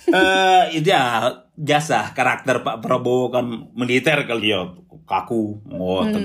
Eh 0.09 0.17
uh, 0.17 0.65
ya 0.73 1.37
jasa 1.53 2.17
karakter 2.17 2.65
Pak 2.65 2.81
Prabowo 2.81 3.29
kan 3.29 3.69
militer 3.77 4.25
kali 4.25 4.57
ya 4.57 4.73
kaku, 5.05 5.61
oh 5.69 6.01
hmm. 6.01 6.25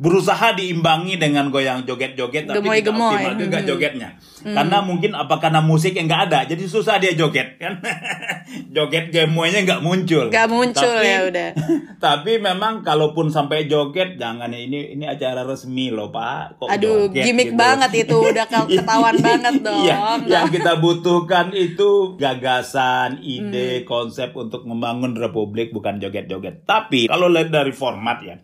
Berusaha 0.00 0.56
diimbangi 0.56 1.20
dengan 1.20 1.52
goyang 1.52 1.84
joget-joget 1.84 2.48
tapi 2.48 2.56
gemoy, 2.64 2.80
tidak 2.80 2.88
gemoy. 2.88 3.12
optimal 3.12 3.34
juga 3.36 3.58
hmm. 3.60 3.66
jogetnya. 3.68 4.08
Hmm. 4.40 4.56
Karena 4.56 4.78
mungkin 4.80 5.12
apa 5.12 5.36
karena 5.36 5.60
musik 5.60 5.92
yang 5.92 6.08
nggak 6.08 6.22
ada, 6.32 6.40
jadi 6.48 6.64
susah 6.64 6.96
dia 6.96 7.12
joget 7.12 7.60
kan. 7.60 7.84
joget 8.76 9.12
gemoynya 9.12 9.60
nggak 9.68 9.84
muncul. 9.84 10.32
Nggak 10.32 10.48
muncul 10.48 10.96
tapi, 10.96 11.12
ya 11.12 11.18
udah. 11.28 11.48
tapi 12.08 12.32
memang 12.40 12.80
kalaupun 12.80 13.28
sampai 13.28 13.68
joget 13.68 14.16
jangan 14.16 14.48
ini 14.48 14.96
ini 14.96 15.04
acara 15.04 15.44
resmi 15.44 15.92
loh 15.92 16.08
Pak. 16.08 16.64
Kok 16.64 16.68
Aduh, 16.72 17.12
joget, 17.12 17.24
gimmick 17.28 17.52
gitu. 17.52 17.60
banget 17.60 17.90
itu 18.00 18.16
udah 18.16 18.46
ketahuan 18.48 19.16
banget 19.28 19.54
iya, 19.60 19.66
dong. 19.68 19.84
Ya, 19.84 19.96
yang 20.24 20.48
kita 20.48 20.80
butuhkan 20.80 21.52
itu 21.52 22.16
gagasan, 22.16 23.20
ide, 23.20 23.84
hmm. 23.84 23.86
konsep 23.86 24.32
untuk 24.32 24.64
membangun 24.64 25.12
republik 25.12 25.76
bukan 25.76 26.00
joget-joget. 26.00 26.64
Tapi 26.64 27.04
kalau 27.12 27.28
lihat 27.28 27.52
dari 27.52 27.76
format 27.76 28.24
ya. 28.24 28.40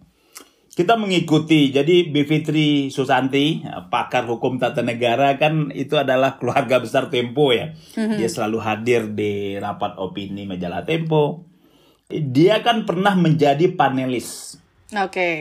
Kita 0.76 1.00
mengikuti, 1.00 1.72
jadi 1.72 2.04
Bivitri 2.04 2.92
Susanti, 2.92 3.64
pakar 3.88 4.28
hukum 4.28 4.60
tata 4.60 4.84
negara 4.84 5.40
kan 5.40 5.72
itu 5.72 5.96
adalah 5.96 6.36
keluarga 6.36 6.84
besar 6.84 7.08
Tempo 7.08 7.48
ya. 7.48 7.72
Mm-hmm. 7.96 8.20
Dia 8.20 8.28
selalu 8.28 8.58
hadir 8.60 9.08
di 9.08 9.56
rapat 9.56 9.96
opini 9.96 10.44
majalah 10.44 10.84
Tempo. 10.84 11.48
Dia 12.12 12.60
kan 12.60 12.84
pernah 12.84 13.16
menjadi 13.16 13.72
panelis. 13.72 14.60
Oke. 14.92 15.08
Okay. 15.08 15.34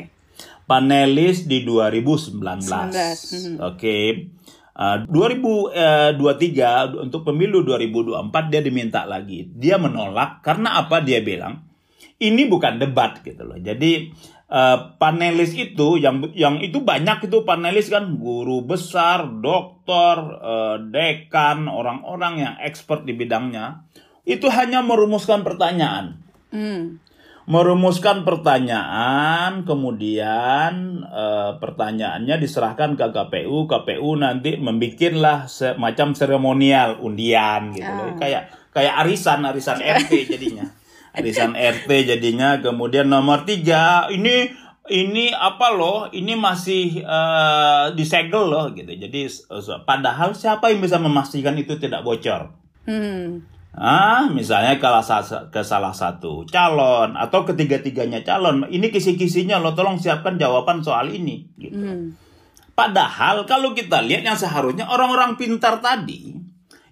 Panelis 0.72 1.52
di 1.52 1.68
2019. 1.68 2.40
Mm-hmm. 2.40 3.60
Oke. 3.60 3.76
Okay. 3.76 4.32
Uh, 4.72 5.04
2023 5.04 7.12
untuk 7.12 7.28
pemilu 7.28 7.60
2024 7.68 8.52
dia 8.56 8.64
diminta 8.64 9.04
lagi. 9.04 9.52
Dia 9.52 9.76
menolak 9.76 10.40
karena 10.40 10.80
apa 10.80 11.04
dia 11.04 11.20
bilang? 11.20 11.76
ini 12.20 12.48
bukan 12.48 12.80
debat 12.80 13.20
gitu 13.22 13.44
loh. 13.44 13.60
Jadi 13.60 14.12
uh, 14.50 14.98
panelis 14.98 15.54
itu 15.58 15.98
yang 15.98 16.22
yang 16.38 16.62
itu 16.62 16.82
banyak 16.82 17.30
itu 17.30 17.46
panelis 17.46 17.90
kan 17.90 18.18
guru 18.18 18.66
besar, 18.66 19.30
dokter, 19.42 20.18
uh, 20.22 20.78
dekan, 20.82 21.66
orang-orang 21.70 22.34
yang 22.42 22.56
expert 22.62 23.06
di 23.06 23.14
bidangnya 23.14 23.86
itu 24.26 24.50
hanya 24.50 24.82
merumuskan 24.82 25.46
pertanyaan. 25.46 26.22
Hmm. 26.50 27.02
Merumuskan 27.46 28.26
pertanyaan, 28.26 29.70
kemudian 29.70 31.06
uh, 31.06 31.62
pertanyaannya 31.62 32.42
diserahkan 32.42 32.98
ke 32.98 33.06
KPU, 33.14 33.70
KPU 33.70 34.18
nanti 34.18 34.58
membikinlah 34.58 35.46
semacam 35.46 36.18
seremonial 36.18 36.98
undian 37.06 37.70
gitu 37.70 37.86
loh. 37.86 38.10
Ah. 38.10 38.18
Kayak 38.18 38.44
kayak 38.74 38.94
arisan, 39.06 39.46
arisan 39.46 39.78
RT 39.78 40.12
jadinya 40.26 40.66
arisan 41.16 41.56
RT 41.56 41.90
jadinya 42.06 42.60
kemudian 42.60 43.08
nomor 43.08 43.48
tiga 43.48 44.12
ini 44.12 44.52
ini 44.86 45.34
apa 45.34 45.74
loh 45.74 46.12
ini 46.14 46.38
masih 46.38 47.02
uh, 47.02 47.90
disegel 47.98 48.52
loh 48.52 48.70
gitu 48.76 48.92
jadi 48.92 49.22
uh, 49.50 49.82
padahal 49.88 50.38
siapa 50.38 50.70
yang 50.70 50.84
bisa 50.84 51.02
memastikan 51.02 51.58
itu 51.58 51.80
tidak 51.82 52.06
bocor 52.06 52.54
hmm. 52.86 53.56
Ah, 53.76 54.32
misalnya 54.32 54.80
kalau 54.80 55.04
ke 55.52 55.60
salah 55.60 55.92
satu 55.92 56.48
calon 56.48 57.20
atau 57.20 57.44
ketiga-tiganya 57.44 58.24
calon, 58.24 58.64
ini 58.72 58.88
kisi-kisinya 58.88 59.60
lo 59.60 59.76
tolong 59.76 60.00
siapkan 60.00 60.40
jawaban 60.40 60.80
soal 60.80 61.12
ini 61.12 61.52
gitu. 61.60 61.76
Hmm. 61.76 62.16
Padahal 62.72 63.44
kalau 63.44 63.76
kita 63.76 64.00
lihat 64.00 64.24
yang 64.24 64.40
seharusnya 64.40 64.88
orang-orang 64.88 65.36
pintar 65.36 65.84
tadi 65.84 66.40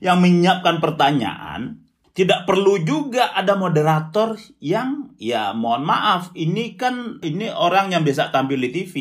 yang 0.04 0.20
menyiapkan 0.20 0.84
pertanyaan 0.84 1.83
tidak 2.14 2.46
perlu 2.46 2.78
juga 2.86 3.34
ada 3.34 3.58
moderator 3.58 4.38
yang 4.62 5.18
ya 5.18 5.52
mohon 5.58 5.82
maaf 5.82 6.30
ini 6.38 6.78
kan 6.78 7.18
ini 7.26 7.50
orang 7.50 7.90
yang 7.90 8.06
bisa 8.06 8.30
tampil 8.30 8.62
di 8.62 8.70
TV 8.70 8.94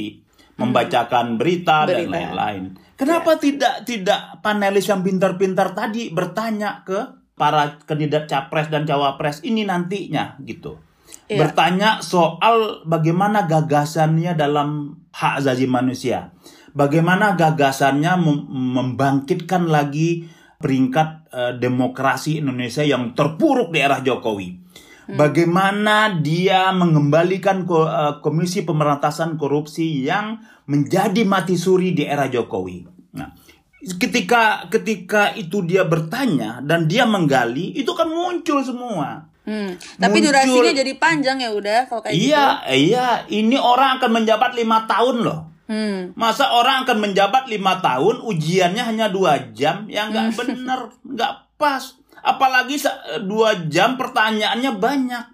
membacakan 0.57 1.37
berita, 1.37 1.85
berita. 1.85 1.93
dan 1.93 2.09
lain-lain. 2.09 2.63
Kenapa 2.97 3.37
ya. 3.37 3.41
tidak 3.41 3.75
tidak 3.85 4.21
panelis 4.41 4.89
yang 4.89 5.05
pintar-pintar 5.05 5.77
tadi 5.77 6.09
bertanya 6.09 6.85
ke 6.89 7.23
para 7.37 7.81
kandidat 7.85 8.29
capres 8.29 8.73
dan 8.73 8.89
cawapres 8.89 9.45
ini 9.45 9.69
nantinya 9.69 10.41
gitu. 10.45 10.81
Ya. 11.29 11.45
Bertanya 11.45 12.01
soal 12.01 12.85
bagaimana 12.89 13.45
gagasannya 13.45 14.33
dalam 14.37 15.01
hak 15.13 15.45
asasi 15.45 15.69
manusia. 15.69 16.33
Bagaimana 16.73 17.37
gagasannya 17.37 18.17
membangkitkan 18.49 19.69
lagi 19.69 20.25
peringkat 20.63 21.09
uh, 21.35 21.53
demokrasi 21.59 22.39
Indonesia 22.39 22.87
yang 22.87 23.13
terpuruk 23.19 23.75
di 23.75 23.83
era 23.83 23.99
Jokowi. 23.99 24.49
Hmm. 25.03 25.19
Bagaimana 25.19 26.23
dia 26.23 26.71
mengembalikan 26.71 27.67
uh, 27.67 28.23
Komisi 28.23 28.63
Pemberantasan 28.63 29.35
Korupsi 29.35 30.07
yang 30.07 30.39
menjadi 30.71 31.27
mati 31.27 31.59
suri 31.59 31.91
di 31.91 32.07
era 32.07 32.31
Jokowi. 32.31 32.87
Nah, 33.19 33.35
ketika 33.99 34.71
ketika 34.71 35.35
itu 35.35 35.67
dia 35.67 35.83
bertanya 35.83 36.63
dan 36.63 36.87
dia 36.87 37.03
menggali 37.03 37.75
itu 37.75 37.91
kan 37.93 38.07
muncul 38.07 38.63
semua. 38.63 39.27
Hmm. 39.43 39.75
Tapi 39.99 40.23
Muncul- 40.23 40.31
durasinya 40.31 40.73
jadi 40.73 40.93
panjang 41.03 41.43
ya 41.43 41.51
udah 41.51 41.91
kalau 41.91 41.99
kayak 41.99 42.15
Iya, 42.15 42.47
iya, 42.71 43.07
ini 43.27 43.59
orang 43.59 43.99
akan 43.99 44.23
menjabat 44.23 44.55
lima 44.55 44.87
tahun 44.87 45.27
loh. 45.27 45.52
Hmm. 45.73 46.13
Masa 46.13 46.53
orang 46.53 46.85
akan 46.85 47.01
menjabat 47.01 47.49
lima 47.49 47.81
tahun, 47.81 48.21
ujiannya 48.21 48.85
hanya 48.85 49.09
dua 49.09 49.41
jam, 49.51 49.89
ya 49.89 50.05
nggak 50.07 50.25
Hmm. 50.29 50.37
bener, 50.45 50.81
nggak 51.01 51.33
pas. 51.57 51.97
Apalagi 52.21 52.77
sa- 52.77 53.01
dua 53.19 53.65
jam 53.67 53.97
pertanyaannya 53.97 54.77
banyak. 54.77 55.25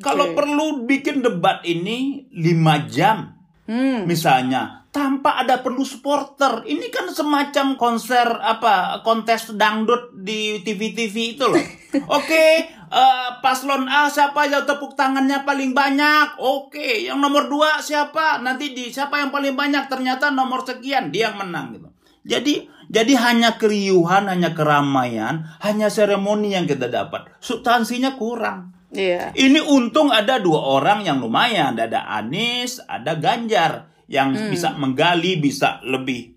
Kalau 0.00 0.32
Oke. 0.32 0.34
perlu 0.34 0.66
bikin 0.82 1.20
debat 1.20 1.60
ini 1.62 2.24
lima 2.32 2.88
jam, 2.88 3.36
Hmm. 3.62 4.08
misalnya, 4.08 4.88
tanpa 4.88 5.36
ada 5.36 5.60
perlu 5.60 5.84
supporter. 5.84 6.64
Ini 6.64 6.88
kan 6.88 7.08
semacam 7.08 7.76
konser 7.76 8.24
apa 8.24 9.00
kontes 9.00 9.52
dangdut 9.52 10.16
di 10.16 10.60
TV-TV 10.60 11.36
itu 11.36 11.44
loh. 11.44 11.60
Oke, 12.16 12.66
eh, 12.92 13.30
paslon 13.40 13.88
A 13.88 14.12
siapa 14.12 14.44
yang 14.46 14.68
tepuk 14.68 14.92
tangannya 14.92 15.48
paling 15.48 15.72
banyak? 15.72 16.36
Oke, 16.36 17.08
yang 17.08 17.18
nomor 17.18 17.48
dua 17.48 17.80
siapa? 17.80 18.44
Nanti 18.44 18.76
di 18.76 18.92
siapa 18.92 19.18
yang 19.24 19.32
paling 19.32 19.56
banyak? 19.56 19.88
Ternyata 19.88 20.28
nomor 20.28 20.68
sekian 20.68 21.08
dia 21.08 21.32
yang 21.32 21.40
menang 21.40 21.80
gitu. 21.80 21.88
Jadi 22.22 22.68
jadi 22.92 23.16
hanya 23.18 23.56
keriuhan, 23.56 24.28
hanya 24.28 24.52
keramaian, 24.52 25.48
hanya 25.64 25.88
seremoni 25.88 26.52
yang 26.52 26.68
kita 26.68 26.92
dapat. 26.92 27.32
Substansinya 27.40 28.20
kurang. 28.20 28.76
Iya. 28.92 29.32
Ini 29.32 29.64
untung 29.64 30.12
ada 30.12 30.36
dua 30.36 30.60
orang 30.60 31.00
yang 31.02 31.24
lumayan, 31.24 31.80
ada 31.80 32.04
Anies, 32.04 32.84
ada 32.84 33.16
Ganjar 33.16 33.88
yang 34.12 34.36
bisa 34.52 34.76
menggali, 34.76 35.40
bisa 35.40 35.80
lebih 35.80 36.36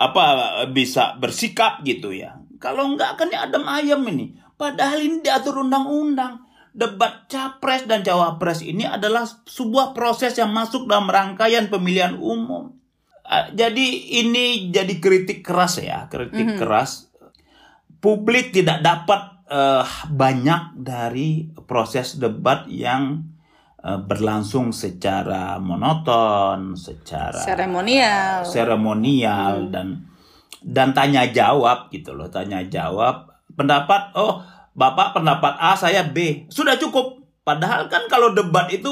apa 0.00 0.24
bisa 0.72 1.20
bersikap 1.20 1.84
gitu 1.84 2.10
ya. 2.10 2.40
Kalau 2.56 2.88
enggak 2.88 3.20
kan 3.20 3.28
ya 3.28 3.44
adem 3.44 3.68
ayam 3.68 4.00
ini. 4.08 4.40
Padahal 4.56 5.02
ini 5.02 5.24
diatur 5.24 5.62
undang-undang. 5.62 6.48
Debat 6.72 7.28
capres 7.28 7.84
dan 7.84 8.00
cawapres 8.00 8.64
ini 8.64 8.88
adalah 8.88 9.28
sebuah 9.28 9.92
proses 9.92 10.40
yang 10.40 10.56
masuk 10.56 10.88
dalam 10.88 11.04
rangkaian 11.04 11.68
pemilihan 11.68 12.16
umum. 12.16 12.72
Jadi 13.52 14.16
ini 14.24 14.72
jadi 14.72 14.96
kritik 14.96 15.44
keras 15.44 15.76
ya, 15.84 16.08
kritik 16.08 16.56
keras 16.56 17.12
publik 18.02 18.50
tidak 18.50 18.82
dapat 18.82 19.46
eh, 19.46 19.86
banyak 20.10 20.82
dari 20.82 21.46
proses 21.64 22.18
debat 22.18 22.66
yang 22.66 23.22
eh, 23.78 23.96
berlangsung 24.02 24.74
secara 24.74 25.56
monoton, 25.62 26.74
secara 26.74 27.38
Seremonial. 27.38 28.42
seremonial 28.42 29.70
dan 29.70 30.10
dan 30.62 30.90
tanya 30.90 31.30
jawab 31.30 31.94
gitu 31.94 32.12
loh, 32.12 32.26
tanya 32.28 32.66
jawab 32.66 33.31
pendapat 33.54 34.14
oh 34.16 34.42
Bapak 34.72 35.12
pendapat 35.12 35.52
A, 35.60 35.76
saya 35.76 36.08
B. 36.08 36.48
Sudah 36.48 36.80
cukup. 36.80 37.20
Padahal 37.42 37.90
kan 37.90 38.06
kalau 38.06 38.32
debat 38.32 38.70
itu 38.70 38.88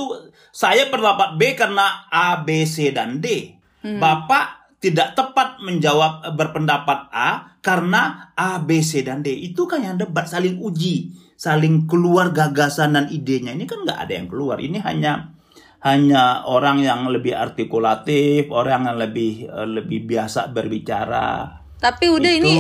saya 0.51 0.91
pendapat 0.91 1.39
B 1.39 1.55
karena 1.57 2.05
A, 2.11 2.43
B, 2.43 2.67
C 2.67 2.93
dan 2.93 3.23
D. 3.23 3.57
Bapak 3.81 4.77
tidak 4.83 5.17
tepat 5.17 5.63
menjawab 5.65 6.29
eh, 6.29 6.35
berpendapat 6.37 7.09
A 7.15 7.57
karena 7.65 8.35
A, 8.37 8.61
B, 8.61 8.85
C 8.85 9.01
dan 9.01 9.25
D. 9.25 9.33
Itu 9.33 9.65
kan 9.65 9.81
yang 9.81 9.97
debat 9.97 10.29
saling 10.29 10.61
uji, 10.61 11.17
saling 11.39 11.89
keluar 11.89 12.35
gagasan 12.35 12.99
dan 12.99 13.07
idenya. 13.09 13.57
Ini 13.57 13.65
kan 13.65 13.87
nggak 13.87 14.01
ada 14.05 14.13
yang 14.13 14.29
keluar. 14.29 14.61
Ini 14.61 14.85
hanya 14.85 15.33
hanya 15.81 16.45
orang 16.45 16.85
yang 16.85 17.09
lebih 17.09 17.33
artikulatif, 17.33 18.53
orang 18.53 18.85
yang 18.85 18.99
lebih 19.01 19.49
eh, 19.49 19.69
lebih 19.81 20.05
biasa 20.05 20.53
berbicara. 20.53 21.57
Tapi 21.81 22.13
udah 22.13 22.33
Itu- 22.37 22.45
ini 22.45 22.55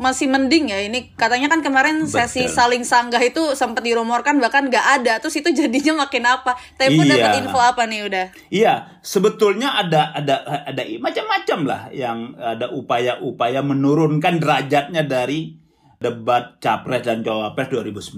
masih 0.00 0.32
mending 0.32 0.72
ya 0.72 0.80
ini 0.80 1.12
katanya 1.12 1.52
kan 1.52 1.60
kemarin 1.60 2.08
sesi 2.08 2.48
Betul. 2.48 2.56
saling 2.56 2.82
sanggah 2.88 3.20
itu 3.20 3.52
sempat 3.52 3.84
dirumorkan 3.84 4.40
bahkan 4.40 4.72
nggak 4.72 5.04
ada 5.04 5.20
terus 5.20 5.36
itu 5.36 5.52
jadinya 5.60 6.08
makin 6.08 6.24
apa 6.24 6.56
Tempo 6.80 7.04
Iya. 7.04 7.12
dapat 7.20 7.30
info 7.44 7.58
apa 7.60 7.84
nih 7.84 8.00
udah 8.08 8.26
Iya, 8.48 8.74
sebetulnya 9.04 9.76
ada 9.76 10.16
ada 10.16 10.40
ada 10.64 10.82
macam-macam 10.98 11.58
lah 11.68 11.82
yang 11.92 12.32
ada 12.40 12.72
upaya-upaya 12.72 13.60
menurunkan 13.60 14.40
derajatnya 14.40 15.04
dari 15.04 15.60
debat 16.00 16.56
capres 16.64 17.04
dan 17.04 17.20
cawapres 17.20 17.68
2019. 17.68 18.16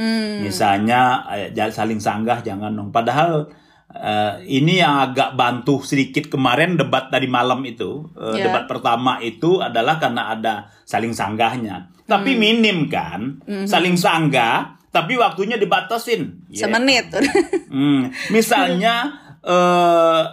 Hmm. 0.00 0.40
Misalnya 0.40 1.28
eh, 1.36 1.52
saling 1.68 2.00
sanggah 2.00 2.40
jangan 2.40 2.72
dong. 2.72 2.88
Padahal 2.88 3.52
eh, 3.90 4.34
ini 4.48 4.78
yang 4.78 5.00
agak 5.02 5.34
bantu 5.34 5.80
sedikit 5.80 6.26
kemarin 6.26 6.74
debat 6.74 7.08
tadi 7.08 7.26
malam 7.26 7.60
itu. 7.62 8.08
Eh, 8.14 8.38
Ya. 8.38 8.48
Debat 8.48 8.64
pertama 8.64 9.20
itu 9.20 9.58
adalah 9.58 9.98
karena 9.98 10.30
ada 10.30 10.54
saling 10.84 11.12
sanggahnya. 11.12 11.92
Tapi 12.04 12.36
Hmm. 12.36 12.40
minim 12.40 12.78
kan? 12.86 13.40
Saling 13.64 13.96
sanggah 13.96 14.76
tapi 14.88 15.16
waktunya 15.16 15.56
dibatasin. 15.56 16.46
Ya. 16.48 16.66
semenit 16.66 17.10
Hmm, 17.74 18.14
misalnya 18.30 19.10
eh 19.42 20.24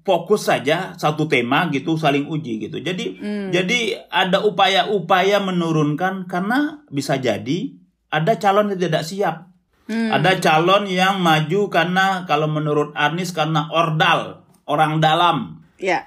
fokus 0.00 0.48
saja 0.48 0.96
satu 0.96 1.24
tema 1.24 1.68
gitu 1.68 1.94
saling 1.94 2.24
uji 2.24 2.56
gitu. 2.58 2.80
Jadi 2.80 3.20
jadi 3.48 3.80
ada 4.08 4.40
upaya-upaya 4.40 5.38
menurunkan 5.38 6.24
karena 6.24 6.82
bisa 6.88 7.14
jadi 7.14 7.76
ada 8.08 8.34
calon 8.36 8.72
yang 8.72 8.80
tidak 8.80 9.04
siap. 9.04 9.49
Ada 9.90 10.38
calon 10.38 10.86
yang 10.86 11.18
maju 11.18 11.66
karena 11.66 12.22
kalau 12.30 12.46
menurut 12.46 12.94
Anies 12.94 13.34
karena 13.34 13.66
ordal, 13.74 14.46
orang 14.70 15.02
dalam. 15.02 15.66
ya 15.82 16.06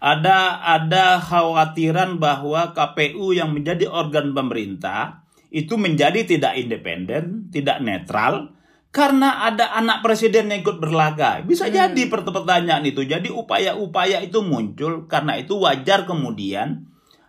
Ada 0.00 0.62
ada 0.62 1.18
khawatiran 1.20 2.16
bahwa 2.22 2.72
KPU 2.72 3.34
yang 3.34 3.52
menjadi 3.52 3.90
organ 3.90 4.32
pemerintah 4.32 5.26
itu 5.52 5.76
menjadi 5.76 6.24
tidak 6.24 6.56
independen, 6.56 7.52
tidak 7.52 7.82
netral 7.84 8.54
karena 8.88 9.44
ada 9.44 9.76
anak 9.76 10.00
presiden 10.00 10.48
yang 10.48 10.64
ikut 10.64 10.80
berlaga. 10.80 11.44
Bisa 11.44 11.68
jadi 11.68 12.08
pert- 12.08 12.32
pertanyaan 12.32 12.84
itu. 12.88 13.04
Jadi 13.04 13.28
upaya-upaya 13.28 14.24
itu 14.24 14.40
muncul 14.40 15.04
karena 15.04 15.36
itu 15.36 15.60
wajar 15.60 16.08
kemudian 16.08 16.87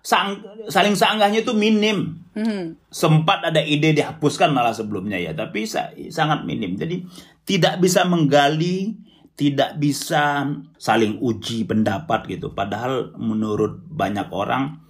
sang- 0.10 0.42
saling 0.66 0.98
sanggahnya 0.98 1.46
itu 1.46 1.54
minim. 1.54 2.26
Hmm. 2.34 2.74
Sempat 2.90 3.46
ada 3.54 3.62
ide 3.62 3.94
dihapuskan 3.94 4.50
malah 4.50 4.74
sebelumnya 4.74 5.22
ya, 5.22 5.38
tapi 5.38 5.70
sa- 5.70 5.94
sangat 6.10 6.50
minim. 6.50 6.74
Jadi 6.74 7.06
tidak 7.46 7.78
bisa 7.78 8.10
menggali, 8.10 8.98
tidak 9.38 9.78
bisa 9.78 10.50
saling 10.82 11.22
uji 11.22 11.70
pendapat 11.70 12.26
gitu. 12.26 12.58
Padahal 12.58 13.14
menurut 13.22 13.86
banyak 13.86 14.34
orang 14.34 14.82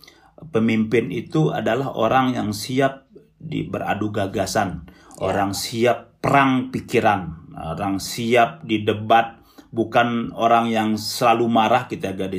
pemimpin 0.56 1.12
itu 1.12 1.52
adalah 1.52 1.92
orang 1.92 2.32
yang 2.32 2.56
siap 2.56 3.12
di 3.36 3.68
beradu 3.68 4.16
gagasan, 4.16 4.88
orang 5.20 5.52
siap 5.52 6.20
perang 6.24 6.72
pikiran, 6.72 7.52
orang 7.56 8.00
siap 8.00 8.64
di 8.64 8.84
debat, 8.88 9.40
bukan 9.72 10.32
orang 10.36 10.72
yang 10.72 10.90
selalu 10.96 11.48
marah 11.48 11.88
kita 11.92 12.16
gak 12.16 12.32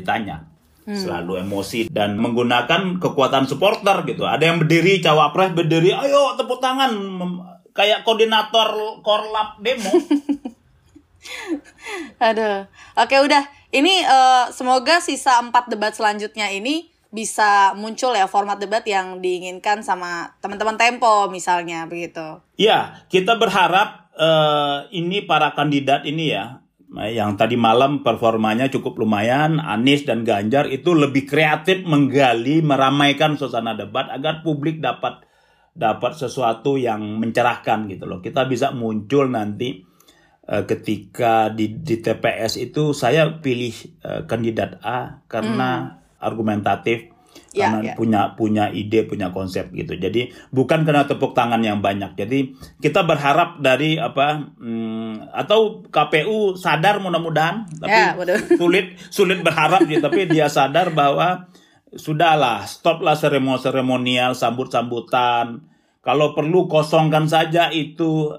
ditanya 0.87 1.01
selalu 1.01 1.33
emosi 1.45 1.93
dan 1.93 2.17
menggunakan 2.17 2.99
kekuatan 2.99 3.47
supporter 3.47 4.03
gitu. 4.09 4.27
Ada 4.27 4.51
yang 4.51 4.59
berdiri 4.59 4.99
cawapres 4.99 5.53
berdiri, 5.53 5.95
ayo 5.95 6.35
tepuk 6.35 6.59
tangan. 6.59 6.91
Kayak 7.71 8.03
koordinator 8.03 8.99
korlap 9.05 9.61
demo. 9.63 9.91
aduh. 12.27 12.67
Oke 12.99 13.17
udah. 13.21 13.45
Ini 13.71 14.03
eh, 14.03 14.45
semoga 14.51 14.99
sisa 14.99 15.39
empat 15.39 15.71
debat 15.71 15.95
selanjutnya 15.95 16.51
ini 16.51 16.91
bisa 17.11 17.75
muncul 17.75 18.15
ya 18.15 18.31
format 18.31 18.59
debat 18.59 18.87
yang 18.87 19.19
diinginkan 19.19 19.83
sama 19.83 20.31
teman-teman 20.39 20.79
Tempo 20.79 21.27
misalnya 21.31 21.87
begitu. 21.87 22.43
Ya, 22.59 23.03
kita 23.11 23.39
berharap 23.39 24.11
eh, 24.15 24.79
ini 24.95 25.23
para 25.23 25.55
kandidat 25.55 26.07
ini 26.07 26.35
ya, 26.35 26.60
yang 26.91 27.39
tadi 27.39 27.55
malam 27.55 28.03
performanya 28.03 28.67
cukup 28.67 28.99
lumayan, 28.99 29.63
Anies 29.63 30.03
dan 30.03 30.27
Ganjar 30.27 30.67
itu 30.67 30.91
lebih 30.91 31.23
kreatif 31.23 31.87
menggali, 31.87 32.67
meramaikan 32.67 33.39
suasana 33.39 33.79
debat 33.79 34.11
agar 34.11 34.43
publik 34.43 34.83
dapat 34.83 35.23
dapat 35.71 36.19
sesuatu 36.19 36.75
yang 36.75 37.23
mencerahkan 37.23 37.87
gitu 37.87 38.11
loh. 38.11 38.19
Kita 38.19 38.43
bisa 38.51 38.75
muncul 38.75 39.31
nanti 39.31 39.87
eh, 40.51 40.65
ketika 40.67 41.55
di, 41.55 41.79
di 41.79 42.03
TPS 42.03 42.59
itu 42.59 42.91
saya 42.91 43.39
pilih 43.39 43.75
eh, 44.03 44.23
kandidat 44.27 44.83
A 44.83 45.23
karena 45.31 46.03
argumentatif 46.19 47.10
Ya, 47.51 47.67
karena 47.67 47.79
ya. 47.83 47.95
punya 47.99 48.21
punya 48.39 48.65
ide 48.71 49.11
punya 49.11 49.35
konsep 49.35 49.75
gitu 49.75 49.99
jadi 49.99 50.31
bukan 50.55 50.87
karena 50.87 51.03
tepuk 51.11 51.35
tangan 51.35 51.59
yang 51.59 51.83
banyak 51.83 52.15
jadi 52.15 52.55
kita 52.79 53.03
berharap 53.03 53.59
dari 53.59 53.99
apa 53.99 54.55
hmm, 54.55 55.35
atau 55.35 55.83
KPU 55.91 56.55
sadar 56.55 57.03
mudah-mudahan 57.03 57.67
tapi 57.83 58.23
betul. 58.23 58.39
sulit 58.63 58.87
sulit 59.11 59.43
berharap 59.43 59.83
gitu 59.91 59.99
tapi 59.99 60.31
dia 60.31 60.47
sadar 60.47 60.95
bahwa 60.95 61.51
sudahlah 61.91 62.71
stoplah 62.71 63.19
seremonial 63.19 63.59
seremonial 63.59 64.31
sambut 64.39 64.71
sambutan 64.71 65.67
kalau 66.07 66.39
perlu 66.39 66.71
kosongkan 66.71 67.27
saja 67.27 67.75
itu 67.75 68.31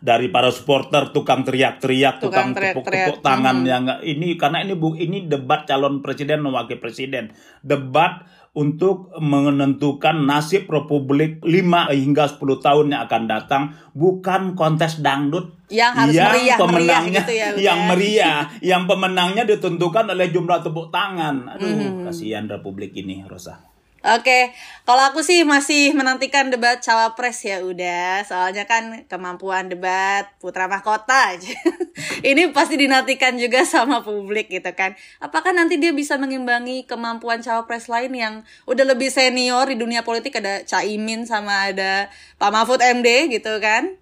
dari 0.00 0.32
para 0.32 0.48
supporter 0.48 1.12
tukang 1.12 1.44
teriak-teriak, 1.44 2.24
Tukang 2.24 2.56
tepuk-tepuk 2.56 3.20
tangan 3.20 3.62
Hmm. 3.62 3.68
yang 3.68 3.84
ini 4.00 4.40
karena 4.40 4.64
ini 4.64 4.72
bu 4.72 4.96
ini 4.96 5.28
debat 5.28 5.68
calon 5.68 6.00
presiden 6.00 6.40
dan 6.40 6.52
wakil 6.56 6.80
presiden, 6.80 7.36
debat 7.60 8.24
untuk 8.50 9.14
menentukan 9.22 10.26
nasib 10.26 10.66
Republik 10.66 11.38
5 11.46 11.94
hingga 11.94 12.24
10 12.26 12.66
tahun 12.66 12.86
yang 12.90 13.02
akan 13.06 13.22
datang 13.30 13.62
bukan 13.94 14.58
kontes 14.58 14.98
dangdut. 14.98 15.54
Yang 15.70 15.92
harus 15.94 16.14
yang 16.18 16.26
meriah, 16.34 16.56
pemenangnya 16.58 16.98
meriah 16.98 17.18
gitu 17.22 17.32
ya, 17.32 17.46
yang 17.54 17.80
meriah. 17.86 18.38
Yang 18.58 18.82
pemenangnya 18.90 19.44
ditentukan 19.46 20.04
oleh 20.10 20.34
jumlah 20.34 20.66
tepuk 20.66 20.90
tangan. 20.90 21.46
Aduh 21.46 21.70
Hmm. 21.70 22.02
kasihan 22.10 22.50
Republik 22.50 22.90
ini 22.98 23.22
Rosa 23.22 23.69
Oke, 24.00 24.56
kalau 24.88 25.12
aku 25.12 25.20
sih 25.20 25.44
masih 25.44 25.92
menantikan 25.92 26.48
debat 26.48 26.80
cawapres 26.80 27.44
ya 27.44 27.60
udah, 27.60 28.24
soalnya 28.24 28.64
kan 28.64 29.04
kemampuan 29.04 29.68
debat 29.68 30.24
putra 30.40 30.72
mahkota 30.72 31.36
aja. 31.36 31.52
Ini 32.24 32.48
pasti 32.56 32.80
dinantikan 32.80 33.36
juga 33.36 33.60
sama 33.68 34.00
publik 34.00 34.48
gitu 34.48 34.72
kan. 34.72 34.96
Apakah 35.20 35.52
nanti 35.52 35.76
dia 35.76 35.92
bisa 35.92 36.16
mengimbangi 36.16 36.88
kemampuan 36.88 37.44
cawapres 37.44 37.92
lain 37.92 38.16
yang 38.16 38.34
udah 38.64 38.88
lebih 38.88 39.12
senior 39.12 39.68
di 39.68 39.76
dunia 39.76 40.00
politik 40.00 40.40
ada 40.40 40.64
Caimin 40.64 41.28
sama 41.28 41.68
ada 41.68 42.08
Pak 42.40 42.50
Mahfud 42.56 42.80
MD 42.80 43.36
gitu 43.36 43.60
kan? 43.60 44.00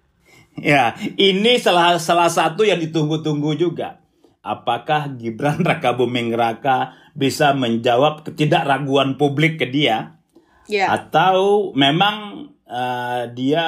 Ya, 0.55 0.95
ini 1.19 1.59
salah 1.59 1.99
salah 1.99 2.31
satu 2.31 2.63
yang 2.63 2.79
ditunggu-tunggu 2.79 3.51
juga. 3.59 3.99
Apakah 4.39 5.11
Gibran 5.19 5.59
Raka 5.59 5.91
Buming 5.91 6.31
Raka 6.31 6.95
bisa 7.19 7.51
menjawab 7.51 8.23
ketidakraguan 8.23 9.19
publik 9.19 9.59
ke 9.59 9.67
dia 9.67 10.15
Ya. 10.69 10.85
atau 10.93 11.73
memang 11.73 12.45
eh, 12.69 13.23
dia 13.33 13.65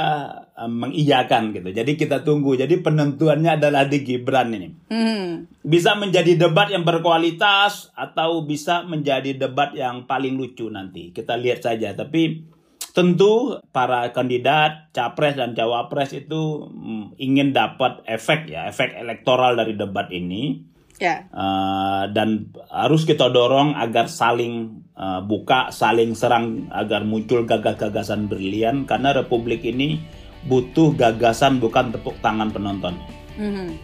eh, 0.54 0.70
mengiyakan 0.70 1.50
gitu. 1.58 1.74
Jadi 1.74 1.98
kita 1.98 2.22
tunggu. 2.22 2.54
Jadi 2.54 2.78
penentuannya 2.86 3.58
adalah 3.58 3.90
di 3.90 4.06
Gibran 4.06 4.54
ini. 4.54 4.70
Hmm. 4.94 5.50
Bisa 5.66 5.98
menjadi 5.98 6.38
debat 6.38 6.70
yang 6.70 6.86
berkualitas 6.86 7.90
atau 7.98 8.46
bisa 8.46 8.86
menjadi 8.86 9.34
debat 9.34 9.74
yang 9.74 10.06
paling 10.06 10.38
lucu 10.38 10.70
nanti. 10.70 11.10
Kita 11.10 11.34
lihat 11.42 11.66
saja. 11.66 11.98
Tapi 11.98 12.46
tentu 12.94 13.58
para 13.74 14.14
kandidat 14.14 14.94
capres 14.94 15.40
dan 15.40 15.58
cawapres 15.58 16.12
itu 16.14 16.70
mm, 16.70 17.18
ingin 17.18 17.56
dapat 17.56 18.04
efek 18.06 18.52
ya, 18.52 18.68
efek 18.70 18.94
elektoral 18.94 19.58
dari 19.58 19.74
debat 19.74 20.12
ini. 20.14 20.71
Ya. 21.02 21.26
Uh, 21.34 22.06
dan 22.14 22.54
harus 22.70 23.10
kita 23.10 23.26
dorong 23.34 23.74
agar 23.74 24.06
saling 24.06 24.86
uh, 24.94 25.26
buka, 25.26 25.74
saling 25.74 26.14
serang 26.14 26.70
agar 26.70 27.02
muncul 27.02 27.42
gagasan-gagasan 27.42 28.30
brilian 28.30 28.86
karena 28.86 29.10
Republik 29.18 29.66
ini 29.66 29.98
butuh 30.46 30.94
gagasan 30.94 31.58
bukan 31.58 31.90
tepuk 31.90 32.14
tangan 32.22 32.54
penonton. 32.54 32.94
Mhm. 33.34 33.82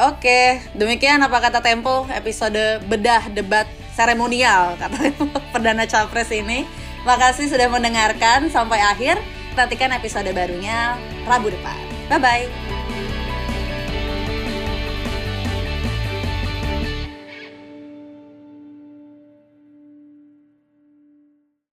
Oke, 0.00 0.60
demikian 0.76 1.20
apa 1.24 1.40
kata 1.40 1.60
Tempo 1.64 2.08
episode 2.12 2.80
bedah 2.88 3.32
debat 3.32 3.64
seremonial 3.96 4.76
kata 4.76 4.96
Tempo 4.96 5.24
perdana 5.52 5.88
capres 5.88 6.28
ini. 6.28 6.68
Makasih 7.08 7.48
sudah 7.48 7.72
mendengarkan 7.72 8.52
sampai 8.52 8.84
akhir. 8.84 9.16
Nantikan 9.56 9.90
episode 9.96 10.28
barunya 10.30 10.94
Rabu 11.24 11.48
depan. 11.48 11.76
Bye 12.12 12.20
bye. 12.20 12.79